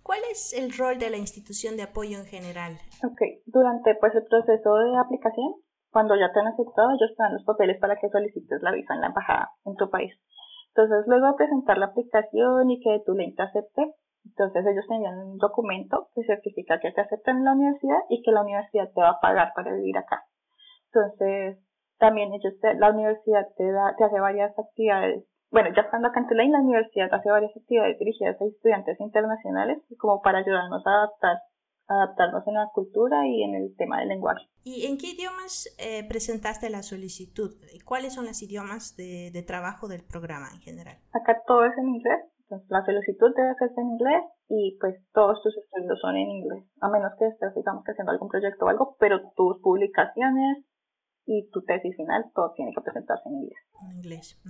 ¿Cuál 0.04 0.20
es 0.30 0.52
el 0.52 0.78
rol 0.78 1.00
de 1.00 1.10
la 1.10 1.16
institución 1.16 1.78
de 1.78 1.84
apoyo 1.84 2.18
en 2.20 2.26
general? 2.26 2.74
Ok, 3.06 3.22
durante 3.46 3.96
pues 3.96 4.14
el 4.16 4.26
proceso 4.26 4.76
de 4.76 4.98
aplicación, 4.98 5.56
cuando 5.90 6.16
ya 6.16 6.34
te 6.34 6.40
han 6.42 6.48
aceptado, 6.48 6.90
ellos 6.90 7.16
te 7.16 7.24
dan 7.24 7.34
los 7.36 7.46
papeles 7.46 7.80
para 7.80 7.96
que 7.96 8.10
solicites 8.10 8.62
la 8.62 8.74
visa 8.74 8.96
en 8.96 9.02
la 9.02 9.08
embajada 9.08 9.52
en 9.64 9.76
tu 9.76 9.90
país. 9.90 10.12
Entonces, 10.76 11.06
luego 11.08 11.28
de 11.28 11.34
presentar 11.34 11.78
la 11.78 11.88
aplicación 11.88 12.72
y 12.72 12.80
que 12.82 13.02
tu 13.06 13.14
ley 13.14 13.36
te 13.36 13.44
acepte, 13.44 13.94
entonces 14.26 14.66
ellos 14.66 14.86
te 14.88 14.96
envían 14.96 15.20
un 15.20 15.38
documento 15.38 16.10
que 16.16 16.24
certifica 16.24 16.80
que 16.80 16.92
te 16.92 17.02
aceptan 17.02 17.38
en 17.38 17.46
la 17.46 17.52
universidad 17.54 18.00
y 18.10 18.24
que 18.24 18.32
la 18.32 18.42
universidad 18.42 18.90
te 18.94 19.02
va 19.02 19.10
a 19.10 19.20
pagar 19.20 19.54
para 19.56 19.74
vivir 19.74 19.98
acá. 19.98 20.24
Entonces, 20.92 21.60
también 22.00 22.34
ellos 22.34 22.54
la 22.80 22.90
universidad 22.90 23.48
te 23.56 23.72
da, 23.72 23.96
te 23.98 24.04
hace 24.04 24.20
varias 24.20 24.58
actividades. 24.58 25.26
Bueno, 25.52 25.70
ya 25.76 25.84
estando 25.84 26.08
acá 26.08 26.20
en 26.22 26.28
Tulane, 26.28 26.50
la 26.50 26.62
universidad 26.62 27.14
hace 27.14 27.30
varias 27.30 27.56
actividades 27.56 28.00
dirigidas 28.00 28.42
a 28.42 28.46
estudiantes 28.46 29.00
internacionales 29.00 29.84
como 30.00 30.22
para 30.22 30.40
ayudarnos 30.40 30.86
a 30.88 30.90
adaptar 30.90 31.38
adaptarnos 31.96 32.48
en 32.48 32.56
la 32.56 32.70
cultura 32.74 33.28
y 33.28 33.44
en 33.44 33.56
el 33.56 33.76
tema 33.76 34.00
del 34.00 34.10
lenguaje. 34.10 34.48
¿Y 34.64 34.86
en 34.86 34.98
qué 34.98 35.08
idiomas 35.08 35.74
eh, 35.78 36.08
presentaste 36.08 36.70
la 36.70 36.84
solicitud? 36.84 37.56
¿Cuáles 37.86 38.14
son 38.14 38.26
los 38.26 38.42
idiomas 38.42 38.96
de, 38.96 39.32
de, 39.32 39.44
trabajo 39.44 39.88
del 39.88 40.04
programa 40.04 40.50
en 40.54 40.62
general? 40.62 40.98
Acá 41.12 41.42
todo 41.46 41.66
es 41.66 41.78
en 41.78 41.90
inglés, 41.90 42.20
entonces, 42.44 42.70
la 42.70 42.86
solicitud 42.86 43.34
debe 43.36 43.50
hacerse 43.50 43.82
en 43.82 43.88
inglés 43.88 44.24
y 44.50 44.78
pues 44.80 44.96
todos 45.14 45.42
tus 45.42 45.56
estudios 45.58 46.00
son 46.02 46.16
en 46.16 46.30
inglés, 46.30 46.64
a 46.82 46.90
menos 46.90 47.12
que 47.18 47.28
estés, 47.28 47.56
digamos, 47.56 47.84
que 47.84 47.92
haciendo 47.92 48.12
algún 48.12 48.30
proyecto 48.30 48.66
o 48.66 48.70
algo, 48.70 48.96
pero 49.00 49.32
tus 49.36 49.60
publicaciones 49.62 50.64
y 51.26 51.50
tu 51.52 51.64
tesis 51.64 51.96
final, 51.96 52.26
todo 52.36 52.54
tiene 52.56 52.74
que 52.74 52.82
presentarse 52.82 53.28
en 53.30 53.36
inglés. 53.36 53.60
En 53.82 53.92
inglés, 53.94 54.42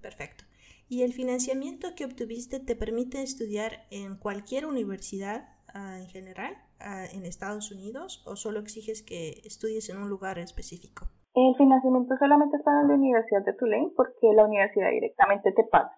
perfecto. 0.00 0.44
¿Y 0.88 1.02
el 1.02 1.12
financiamiento 1.12 1.94
que 1.94 2.04
obtuviste 2.04 2.58
te 2.60 2.76
permite 2.76 3.22
estudiar 3.22 3.86
en 3.90 4.16
cualquier 4.16 4.66
universidad 4.66 5.48
ah, 5.74 5.98
en 5.98 6.06
general 6.06 6.54
ah, 6.80 7.04
en 7.12 7.24
Estados 7.24 7.70
Unidos 7.72 8.22
o 8.26 8.36
solo 8.36 8.60
exiges 8.60 9.02
que 9.02 9.40
estudies 9.44 9.88
en 9.90 9.98
un 9.98 10.08
lugar 10.08 10.38
específico? 10.38 11.06
El 11.34 11.54
financiamiento 11.56 12.14
solamente 12.18 12.56
está 12.56 12.82
en 12.82 12.88
la 12.88 12.94
Universidad 12.94 13.44
de 13.44 13.54
Tulane 13.54 13.92
porque 13.96 14.32
la 14.34 14.44
universidad 14.44 14.90
directamente 14.90 15.52
te 15.52 15.64
paga. 15.64 15.96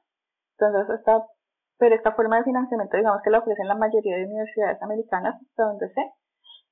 Entonces 0.58 0.98
está 0.98 1.26
pero 1.76 1.96
esta 1.96 2.12
forma 2.12 2.38
de 2.38 2.44
financiamiento 2.44 2.96
digamos 2.96 3.20
que 3.22 3.30
la 3.30 3.40
ofrecen 3.40 3.68
la 3.68 3.74
mayoría 3.74 4.16
de 4.16 4.26
universidades 4.26 4.80
americanas, 4.80 5.34
hasta 5.42 5.64
donde 5.64 5.88
sé. 5.92 6.02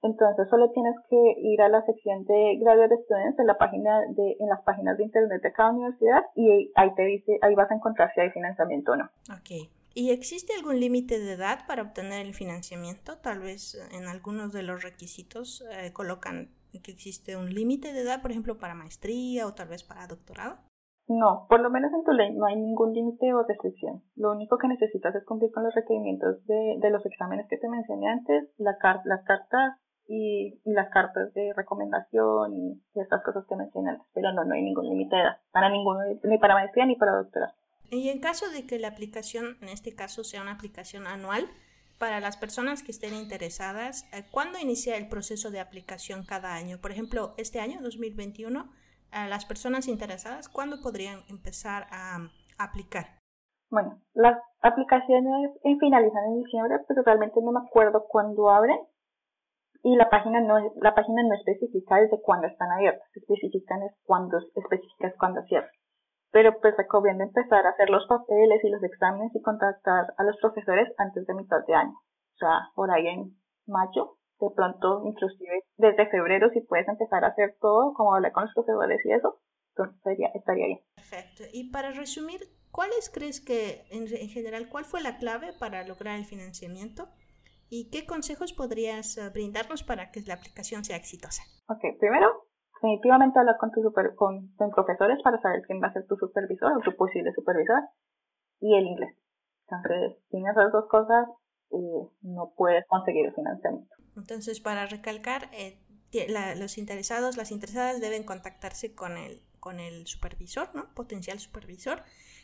Entonces 0.02 0.48
solo 0.48 0.70
tienes 0.70 0.96
que 1.08 1.34
ir 1.38 1.62
a 1.62 1.68
la 1.68 1.84
sección 1.86 2.24
de 2.24 2.58
Graduate 2.60 2.96
Students 3.04 3.38
en 3.38 3.46
la 3.46 3.58
página 3.58 4.00
de, 4.10 4.36
en 4.38 4.48
las 4.48 4.62
páginas 4.62 4.96
de 4.96 5.04
internet 5.04 5.42
de 5.42 5.52
cada 5.52 5.70
universidad 5.70 6.22
y 6.34 6.72
ahí 6.74 6.94
te 6.94 7.02
dice, 7.02 7.38
ahí 7.42 7.54
vas 7.54 7.70
a 7.70 7.74
encontrar 7.74 8.12
si 8.14 8.20
hay 8.20 8.30
financiamiento 8.30 8.92
o 8.92 8.96
no. 8.96 9.04
Ok. 9.30 9.81
¿Y 9.94 10.10
existe 10.10 10.54
algún 10.54 10.80
límite 10.80 11.18
de 11.18 11.32
edad 11.32 11.66
para 11.66 11.82
obtener 11.82 12.26
el 12.26 12.34
financiamiento? 12.34 13.18
Tal 13.18 13.40
vez 13.40 13.76
en 13.92 14.06
algunos 14.06 14.52
de 14.52 14.62
los 14.62 14.82
requisitos 14.82 15.64
eh, 15.70 15.92
colocan 15.92 16.50
que 16.80 16.92
existe 16.92 17.36
un 17.36 17.52
límite 17.52 17.92
de 17.92 18.00
edad, 18.00 18.22
por 18.22 18.30
ejemplo, 18.30 18.58
para 18.58 18.74
maestría 18.74 19.46
o 19.46 19.52
tal 19.52 19.68
vez 19.68 19.84
para 19.84 20.06
doctorado. 20.06 20.56
No, 21.08 21.46
por 21.48 21.60
lo 21.60 21.68
menos 21.68 21.92
en 21.92 22.04
tu 22.04 22.12
ley 22.12 22.32
no 22.32 22.46
hay 22.46 22.56
ningún 22.56 22.94
límite 22.94 23.34
o 23.34 23.42
restricción. 23.42 24.02
Lo 24.16 24.32
único 24.32 24.56
que 24.56 24.68
necesitas 24.68 25.14
es 25.14 25.24
cumplir 25.24 25.50
con 25.52 25.64
los 25.64 25.74
requerimientos 25.74 26.44
de, 26.46 26.76
de 26.78 26.90
los 26.90 27.04
exámenes 27.04 27.46
que 27.48 27.58
te 27.58 27.68
mencioné 27.68 28.08
antes, 28.08 28.48
la 28.56 28.76
las 29.04 29.24
cartas 29.24 29.78
y, 30.08 30.60
las 30.64 30.88
cartas 30.90 31.32
de 31.34 31.52
recomendación 31.54 32.54
y, 32.54 32.82
estas 32.94 33.22
cosas 33.22 33.44
que 33.48 33.56
mencioné 33.56 33.90
antes. 33.90 34.06
Pero 34.14 34.32
no, 34.32 34.44
no 34.44 34.54
hay 34.54 34.62
ningún 34.62 34.88
límite 34.88 35.16
de 35.16 35.22
edad 35.22 35.36
para 35.50 35.68
ninguno, 35.68 36.00
ni 36.22 36.38
para 36.38 36.54
maestría 36.54 36.86
ni 36.86 36.96
para 36.96 37.12
doctorado. 37.12 37.52
Y 37.92 38.08
en 38.08 38.20
caso 38.20 38.48
de 38.50 38.66
que 38.66 38.78
la 38.78 38.88
aplicación, 38.88 39.58
en 39.60 39.68
este 39.68 39.94
caso, 39.94 40.24
sea 40.24 40.40
una 40.40 40.52
aplicación 40.52 41.06
anual, 41.06 41.46
para 41.98 42.20
las 42.20 42.38
personas 42.38 42.82
que 42.82 42.90
estén 42.90 43.14
interesadas, 43.14 44.08
eh, 44.14 44.24
¿cuándo 44.32 44.58
inicia 44.58 44.96
el 44.96 45.10
proceso 45.10 45.50
de 45.50 45.60
aplicación 45.60 46.24
cada 46.24 46.54
año? 46.54 46.78
Por 46.80 46.90
ejemplo, 46.90 47.34
este 47.36 47.60
año, 47.60 47.82
2021, 47.82 48.64
a 49.12 49.28
las 49.28 49.44
personas 49.44 49.88
interesadas, 49.88 50.48
¿cuándo 50.48 50.80
podrían 50.82 51.20
empezar 51.28 51.86
a, 51.90 52.30
aplicar? 52.58 53.18
Bueno, 53.70 54.00
las 54.14 54.38
aplicaciones 54.62 55.50
finalizan 55.62 56.24
en 56.28 56.44
diciembre, 56.44 56.78
pero 56.88 57.02
realmente 57.02 57.40
no 57.42 57.52
me 57.52 57.60
acuerdo 57.60 58.06
cuándo 58.08 58.48
abren 58.48 58.78
y 59.82 59.96
la 59.96 60.08
página 60.08 60.40
no 60.40 60.58
la 60.80 60.94
página 60.94 61.22
no 61.24 61.34
especifica 61.34 61.96
desde 61.96 62.20
cuándo 62.22 62.46
están 62.46 62.70
abiertas, 62.70 63.08
especifican 63.14 63.82
es 63.82 63.92
cuándo 64.04 64.38
especificas 64.38 65.14
cuándo 65.18 65.42
cierran. 65.48 65.72
Pero 66.32 66.58
pues 66.60 66.74
recomiendo 66.76 67.24
empezar 67.24 67.64
a 67.66 67.70
hacer 67.70 67.90
los 67.90 68.06
papeles 68.06 68.64
y 68.64 68.70
los 68.70 68.82
exámenes 68.82 69.34
y 69.34 69.42
contactar 69.42 70.14
a 70.16 70.24
los 70.24 70.36
profesores 70.40 70.88
antes 70.98 71.26
de 71.26 71.34
mitad 71.34 71.64
de 71.66 71.74
año, 71.74 71.92
o 71.94 72.36
sea, 72.38 72.70
por 72.74 72.90
ahí 72.90 73.06
en 73.06 73.36
mayo 73.66 74.16
de 74.40 74.50
pronto 74.56 75.02
inclusive 75.06 75.62
desde 75.76 76.10
febrero 76.10 76.50
si 76.50 76.60
puedes 76.62 76.88
empezar 76.88 77.24
a 77.24 77.28
hacer 77.28 77.56
todo, 77.60 77.94
como 77.94 78.14
hablar 78.14 78.32
con 78.32 78.44
los 78.44 78.54
profesores 78.54 79.00
y 79.04 79.12
eso, 79.12 79.40
entonces 79.70 80.02
sería, 80.02 80.28
estaría 80.34 80.66
bien. 80.66 80.80
Perfecto. 80.96 81.44
Y 81.52 81.70
para 81.70 81.92
resumir, 81.92 82.40
¿cuáles 82.70 83.10
crees 83.10 83.40
que 83.40 83.84
en, 83.90 84.06
general, 84.08 84.68
cuál 84.68 84.84
fue 84.84 85.00
la 85.00 85.16
clave 85.16 85.52
para 85.58 85.86
lograr 85.86 86.18
el 86.18 86.24
financiamiento? 86.24 87.08
¿Y 87.70 87.90
qué 87.90 88.04
consejos 88.04 88.52
podrías 88.52 89.16
eh, 89.16 89.30
brindarnos 89.32 89.82
para 89.82 90.10
que 90.10 90.20
la 90.22 90.34
aplicación 90.34 90.84
sea 90.84 90.96
exitosa? 90.96 91.42
Ok, 91.68 91.80
primero, 91.98 92.48
definitivamente 92.82 93.38
hablar 93.38 93.56
con, 93.58 93.70
tu 93.70 93.80
super, 93.80 94.14
con 94.16 94.52
profesores 94.74 95.22
para 95.22 95.40
saber 95.40 95.62
quién 95.66 95.80
va 95.80 95.86
a 95.86 95.92
ser 95.92 96.06
tu 96.06 96.16
supervisor 96.16 96.76
o 96.76 96.80
tu 96.80 96.94
posible 96.96 97.32
supervisor 97.32 97.80
y 98.60 98.74
el 98.74 98.86
inglés. 98.86 99.16
Entonces, 99.68 100.18
sin 100.30 100.46
esas 100.48 100.72
dos 100.72 100.86
cosas, 100.88 101.28
eh, 101.70 102.08
no 102.22 102.52
puedes 102.56 102.84
conseguir 102.88 103.26
el 103.26 103.34
financiamiento. 103.34 103.94
Entonces, 104.16 104.60
para 104.60 104.86
recalcar, 104.86 105.48
eh, 105.52 105.78
los 106.56 106.76
interesados, 106.76 107.36
las 107.36 107.52
interesadas 107.52 108.00
deben 108.00 108.24
contactarse 108.24 108.94
con 108.94 109.16
el, 109.16 109.42
con 109.60 109.80
el 109.80 110.06
supervisor, 110.06 110.74
¿no? 110.74 110.92
Potencial 110.94 111.38
supervisor 111.38 112.02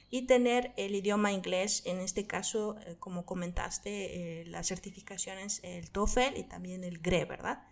y 0.09 0.27
tener 0.27 0.73
el 0.79 0.95
idioma 0.95 1.33
inglés, 1.33 1.83
en 1.85 1.99
este 1.99 2.27
caso, 2.27 2.77
eh, 2.87 2.97
como 2.99 3.27
comentaste, 3.27 4.45
las 4.47 4.69
certificaciones, 4.69 5.63
el 5.65 5.91
TOEFL 5.91 6.39
y 6.39 6.45
también 6.45 6.85
el 6.85 6.99
GRE, 6.99 7.27
¿verdad? 7.27 7.63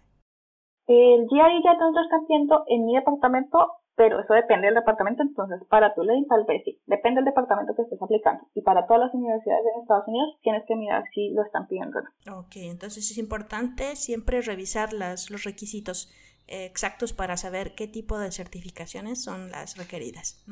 El 0.86 1.26
GRE 1.26 1.62
ya 1.64 1.74
nosotros 1.74 2.04
está 2.04 2.16
haciendo 2.16 2.64
en 2.68 2.86
mi 2.86 2.94
departamento 2.94 3.80
pero 3.96 4.20
eso 4.20 4.34
depende 4.34 4.66
del 4.66 4.74
departamento, 4.74 5.22
entonces 5.22 5.58
para 5.68 5.94
tu 5.94 6.02
ley 6.02 6.24
tal 6.28 6.44
vez 6.44 6.62
sí, 6.64 6.78
depende 6.86 7.18
del 7.18 7.24
departamento 7.24 7.74
que 7.74 7.82
estés 7.82 8.00
aplicando. 8.00 8.46
Y 8.54 8.60
para 8.60 8.86
todas 8.86 9.04
las 9.04 9.14
universidades 9.14 9.64
en 9.74 9.82
Estados 9.82 10.06
Unidos 10.06 10.36
tienes 10.42 10.64
que 10.68 10.76
mirar 10.76 11.02
si 11.14 11.30
lo 11.30 11.42
están 11.42 11.66
pidiendo. 11.66 11.98
Ok, 12.30 12.56
entonces 12.56 13.10
es 13.10 13.16
importante 13.16 13.96
siempre 13.96 14.42
revisar 14.42 14.92
las, 14.92 15.30
los 15.30 15.44
requisitos 15.44 16.12
eh, 16.46 16.66
exactos 16.66 17.14
para 17.14 17.38
saber 17.38 17.74
qué 17.74 17.88
tipo 17.88 18.18
de 18.18 18.30
certificaciones 18.30 19.24
son 19.24 19.50
las 19.50 19.78
requeridas. 19.78 20.44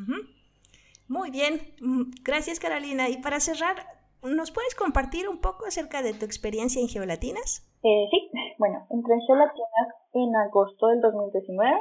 Muy 1.06 1.30
bien, 1.30 1.60
mm, 1.82 2.22
gracias 2.24 2.60
Carolina. 2.60 3.10
Y 3.10 3.18
para 3.18 3.40
cerrar, 3.40 3.76
¿nos 4.22 4.52
puedes 4.52 4.74
compartir 4.74 5.28
un 5.28 5.42
poco 5.42 5.66
acerca 5.66 6.00
de 6.00 6.14
tu 6.14 6.24
experiencia 6.24 6.80
en 6.80 6.88
Geolatinas? 6.88 7.70
Eh, 7.82 8.06
sí, 8.10 8.30
bueno, 8.58 8.86
entré 8.88 9.12
en 9.12 9.20
Geolatinas 9.20 10.03
en 10.14 10.36
agosto 10.36 10.86
del 10.88 11.00
2019 11.00 11.76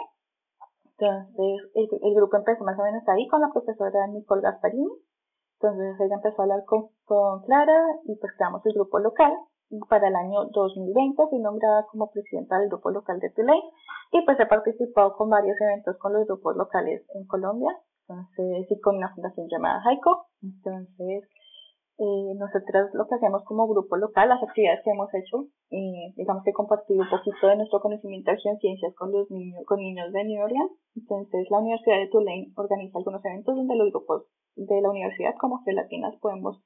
entonces, 0.98 1.72
el, 1.76 2.16
grupo 2.16 2.38
empezó 2.38 2.64
más 2.64 2.80
o 2.80 2.84
menos 2.84 3.04
ahí 3.08 3.28
con 3.28 3.42
la 3.42 3.52
profesora 3.52 4.08
Nicole 4.08 4.42
Gasparini. 4.42 4.92
Entonces, 5.60 6.00
ella 6.00 6.16
empezó 6.16 6.42
a 6.42 6.46
hablar 6.46 6.64
con, 6.66 6.90
Clara 7.46 7.80
y 8.06 8.16
pues 8.16 8.34
creamos 8.38 8.66
el 8.66 8.74
grupo 8.74 9.00
local. 9.00 9.34
Para 9.90 10.08
el 10.08 10.16
año 10.16 10.46
2020 10.52 11.28
fui 11.30 11.40
nombrada 11.40 11.86
como 11.88 12.12
presidenta 12.12 12.60
del 12.60 12.70
grupo 12.70 12.92
local 12.92 13.20
de 13.20 13.32
Tulane 13.32 13.64
y 14.12 14.24
pues 14.24 14.40
he 14.40 14.46
participado 14.46 15.16
con 15.16 15.30
varios 15.30 15.60
eventos 15.60 15.98
con 15.98 16.14
los 16.14 16.28
grupos 16.28 16.56
locales 16.56 17.04
en 17.16 17.26
Colombia. 17.26 17.76
Entonces, 18.08 18.70
y 18.70 18.80
con 18.82 18.98
una 18.98 19.14
fundación 19.16 19.48
llamada 19.50 19.82
Jaico. 19.82 20.28
Entonces, 20.44 21.28
eh, 22.00 22.34
nosotras 22.36 22.90
lo 22.94 23.06
que 23.08 23.16
hacemos 23.16 23.44
como 23.46 23.68
grupo 23.68 23.98
local, 23.98 24.30
las 24.30 24.42
actividades 24.42 24.82
que 24.84 24.92
hemos 24.92 25.14
hecho, 25.14 25.46
eh, 25.70 26.14
digamos 26.16 26.44
que 26.44 26.52
compartir 26.52 27.00
un 27.00 27.10
poquito 27.10 27.48
de 27.48 27.58
nuestro 27.58 27.82
conocimiento 27.82 28.32
de 28.32 28.38
ciencias 28.38 28.96
con 28.96 29.12
los 29.12 29.30
niños, 29.30 29.64
con 29.68 29.80
niños 29.80 30.12
de 30.12 30.24
New 30.24 30.44
Orleans. 30.44 30.72
Entonces 30.96 31.46
la 31.52 31.60
Universidad 31.60 31.98
de 31.98 32.08
Tulane 32.08 32.52
organiza 32.56 32.98
algunos 32.98 33.24
eventos 33.24 33.56
donde 33.56 33.76
los 33.76 33.92
grupos 33.92 34.26
de 34.56 34.82
la 34.82 34.90
universidad 34.90 35.36
como 35.40 35.62
gelatinas 35.64 36.16
podemos 36.20 36.64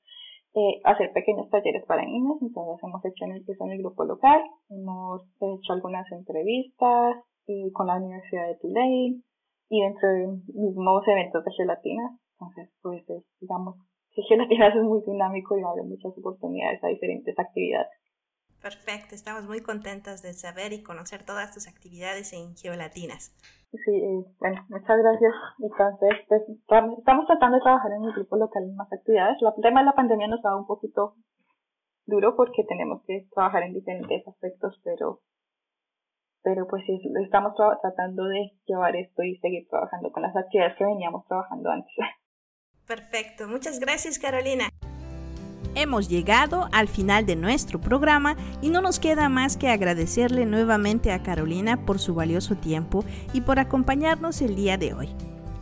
eh, 0.55 0.79
hacer 0.85 1.11
pequeños 1.11 1.49
talleres 1.49 1.83
para 1.85 2.05
niños. 2.05 2.37
Entonces 2.41 2.81
hemos 2.81 3.03
hecho 3.03 3.25
en 3.25 3.31
el, 3.33 3.45
en 3.47 3.71
el 3.71 3.79
grupo 3.79 4.05
local, 4.05 4.41
hemos 4.69 5.23
hecho 5.41 5.73
algunas 5.73 6.09
entrevistas 6.11 7.17
eh, 7.47 7.71
con 7.73 7.87
la 7.87 7.97
Universidad 7.97 8.47
de 8.47 8.57
Tulane 8.57 9.21
y 9.69 9.81
dentro 9.81 10.07
de 10.07 10.27
mismos 10.53 11.07
eventos 11.07 11.43
de 11.43 11.51
gelatinas. 11.51 12.11
Entonces, 12.39 12.69
pues 12.81 13.03
digamos, 13.41 13.75
Geolatinas 14.27 14.75
es 14.75 14.83
muy 14.83 15.01
dinámico 15.05 15.57
y 15.57 15.63
abre 15.63 15.83
muchas 15.83 16.17
oportunidades 16.17 16.83
a 16.83 16.87
diferentes 16.87 17.37
actividades. 17.37 17.89
Perfecto, 18.61 19.13
estamos 19.13 19.43
muy 19.45 19.61
contentas 19.61 20.23
de 20.23 20.33
saber 20.33 20.73
y 20.73 20.81
conocer 20.81 21.23
todas 21.23 21.53
tus 21.53 21.67
actividades 21.67 22.33
en 22.33 22.55
Geolatinas. 22.55 23.35
Sí, 23.71 23.91
eh, 23.95 24.25
bueno, 24.39 24.65
muchas 24.69 24.97
gracias. 24.97 25.33
Entonces, 25.59 26.09
pues, 26.27 26.41
estamos 26.97 27.27
tratando 27.27 27.57
de 27.57 27.63
trabajar 27.63 27.91
en 27.91 28.03
el 28.03 28.13
grupo 28.13 28.37
local 28.37 28.63
en 28.63 28.75
más 28.75 28.91
actividades. 28.91 29.37
El 29.41 29.61
tema 29.61 29.81
de 29.81 29.85
la 29.85 29.93
pandemia 29.93 30.27
nos 30.27 30.43
ha 30.43 30.49
dado 30.49 30.59
un 30.59 30.67
poquito 30.67 31.15
duro 32.05 32.35
porque 32.35 32.63
tenemos 32.63 33.03
que 33.05 33.27
trabajar 33.33 33.63
en 33.63 33.73
diferentes 33.73 34.27
aspectos, 34.27 34.79
pero 34.83 35.19
pero 36.43 36.65
pues 36.65 36.81
sí, 36.85 36.97
estamos 37.21 37.53
tratando 37.81 38.23
de 38.23 38.51
llevar 38.65 38.95
esto 38.95 39.21
y 39.21 39.35
seguir 39.39 39.67
trabajando 39.67 40.11
con 40.13 40.23
las 40.23 40.33
actividades 40.33 40.77
que 40.77 40.85
veníamos 40.85 41.25
trabajando 41.27 41.69
antes. 41.69 41.93
Perfecto, 42.87 43.47
muchas 43.49 43.79
gracias 43.79 44.17
Carolina. 44.17 44.69
Hemos 45.75 46.07
llegado 46.07 46.69
al 46.71 46.87
final 46.87 47.25
de 47.25 47.35
nuestro 47.35 47.81
programa 47.81 48.37
y 48.61 48.69
no 48.69 48.79
nos 48.81 48.99
queda 48.99 49.27
más 49.29 49.57
que 49.57 49.69
agradecerle 49.69 50.45
nuevamente 50.45 51.11
a 51.11 51.21
Carolina 51.21 51.85
por 51.85 51.99
su 51.99 52.15
valioso 52.15 52.55
tiempo 52.55 53.03
y 53.33 53.41
por 53.41 53.59
acompañarnos 53.59 54.41
el 54.41 54.55
día 54.55 54.77
de 54.77 54.93
hoy. 54.93 55.09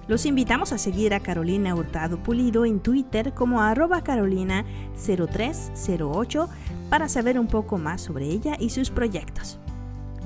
Los 0.07 0.27
invitamos 0.27 0.71
a 0.71 0.77
seguir 0.77 1.15
a 1.15 1.19
Carolina 1.19 1.73
Hurtado 1.73 2.21
Pulido 2.21 2.63
en 2.63 2.79
Twitter 2.79 3.33
como 3.33 3.59
arroba 3.61 4.03
carolina0308 4.03 6.47
para 6.91 7.09
saber 7.09 7.39
un 7.39 7.47
poco 7.47 7.79
más 7.79 8.01
sobre 8.01 8.27
ella 8.27 8.55
y 8.59 8.69
sus 8.69 8.91
proyectos. 8.91 9.59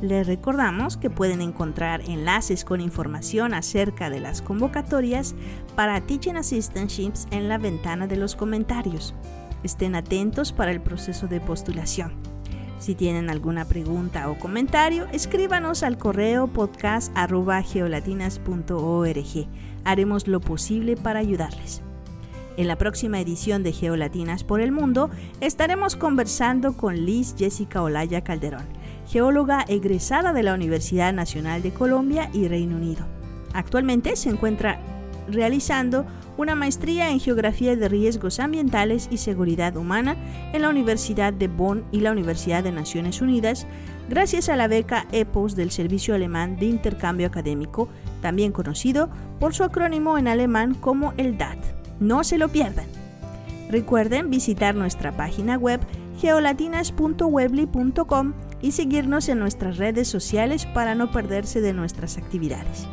Les 0.02 0.26
recordamos 0.26 0.96
que 0.96 1.10
pueden 1.10 1.42
encontrar 1.42 2.00
enlaces 2.08 2.64
con 2.64 2.80
información 2.80 3.54
acerca 3.54 4.10
de 4.10 4.22
las 4.22 4.42
convocatorias 4.42 5.36
para 5.76 6.00
Teaching 6.00 6.38
Assistantships 6.38 7.28
en 7.32 7.50
la 7.50 7.58
ventana 7.58 8.08
de 8.08 8.16
los 8.16 8.38
comentarios. 8.38 9.14
Estén 9.62 9.96
atentos 9.96 10.54
para 10.54 10.72
el 10.72 10.80
proceso 10.80 11.28
de 11.28 11.42
postulación. 11.42 12.14
Si 12.80 12.96
tienen 12.96 13.30
alguna 13.30 13.66
pregunta 13.66 14.30
o 14.30 14.40
comentario, 14.40 15.06
escríbanos 15.12 15.84
al 15.84 15.98
correo 15.98 16.48
podcast.geolatinas.org. 16.48 19.48
Haremos 19.84 20.30
lo 20.30 20.40
posible 20.40 20.96
para 20.96 21.20
ayudarles. 21.20 21.82
En 22.56 22.70
la 22.70 22.78
próxima 22.78 23.20
edición 23.20 23.64
de 23.64 23.74
Geolatinas 23.74 24.46
por 24.46 24.62
el 24.62 24.72
Mundo 24.72 25.10
estaremos 25.42 25.98
conversando 25.98 26.78
con 26.78 27.06
Liz 27.06 27.36
Jessica 27.38 27.82
Olaya 27.82 28.22
Calderón 28.22 28.79
geóloga 29.10 29.66
egresada 29.68 30.32
de 30.34 30.44
la 30.44 30.54
Universidad 30.54 31.12
Nacional 31.14 31.64
de 31.64 31.72
Colombia 31.72 32.30
y 32.32 32.48
Reino 32.48 32.78
Unido. 32.78 33.06
Actualmente 33.54 34.16
se 34.16 34.30
encuentra 34.30 34.80
realizando 35.28 36.06
una 36.38 36.54
maestría 36.56 37.10
en 37.10 37.20
Geografía 37.20 37.76
de 37.76 37.90
Riesgos 37.90 38.40
Ambientales 38.40 39.10
y 39.12 39.18
Seguridad 39.18 39.76
Humana 39.76 40.16
en 40.54 40.62
la 40.62 40.70
Universidad 40.70 41.34
de 41.34 41.48
Bonn 41.48 41.84
y 41.92 42.00
la 42.00 42.12
Universidad 42.12 42.64
de 42.64 42.72
Naciones 42.72 43.22
Unidas, 43.22 43.66
gracias 44.10 44.48
a 44.48 44.56
la 44.56 44.68
beca 44.68 45.08
EPOS 45.12 45.56
del 45.56 45.72
Servicio 45.72 46.14
Alemán 46.16 46.58
de 46.58 46.68
Intercambio 46.68 47.28
Académico, 47.28 47.90
también 48.22 48.52
conocido 48.52 49.10
por 49.40 49.56
su 49.56 49.64
acrónimo 49.64 50.18
en 50.18 50.28
alemán 50.28 50.76
como 50.76 51.14
el 51.18 51.38
DAT. 51.38 51.58
No 52.00 52.24
se 52.24 52.38
lo 52.38 52.50
pierdan. 52.50 52.86
Recuerden 53.70 54.30
visitar 54.30 54.76
nuestra 54.76 55.18
página 55.18 55.58
web 55.58 55.82
geolatinas.webly.com 56.22 58.34
y 58.62 58.72
seguirnos 58.72 59.30
en 59.30 59.40
nuestras 59.40 59.78
redes 59.78 60.08
sociales 60.08 60.66
para 60.66 60.96
no 60.96 61.12
perderse 61.12 61.62
de 61.62 61.74
nuestras 61.74 62.18
actividades. 62.18 62.88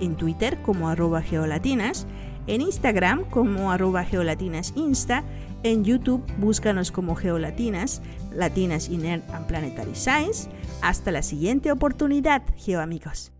En 0.00 0.16
Twitter 0.16 0.60
como 0.62 0.88
arroba 0.88 1.22
geolatinas, 1.22 2.06
en 2.46 2.62
Instagram 2.62 3.24
como 3.28 3.70
arroba 3.70 4.04
geolatinasinsta, 4.04 5.24
en 5.62 5.84
YouTube 5.84 6.24
búscanos 6.38 6.90
como 6.90 7.14
geolatinas, 7.14 8.00
latinas 8.32 8.88
inert 8.88 9.28
and 9.30 9.46
planetary 9.46 9.94
science. 9.94 10.48
Hasta 10.82 11.12
la 11.12 11.22
siguiente 11.22 11.70
oportunidad, 11.70 12.42
geoamigos. 12.56 13.32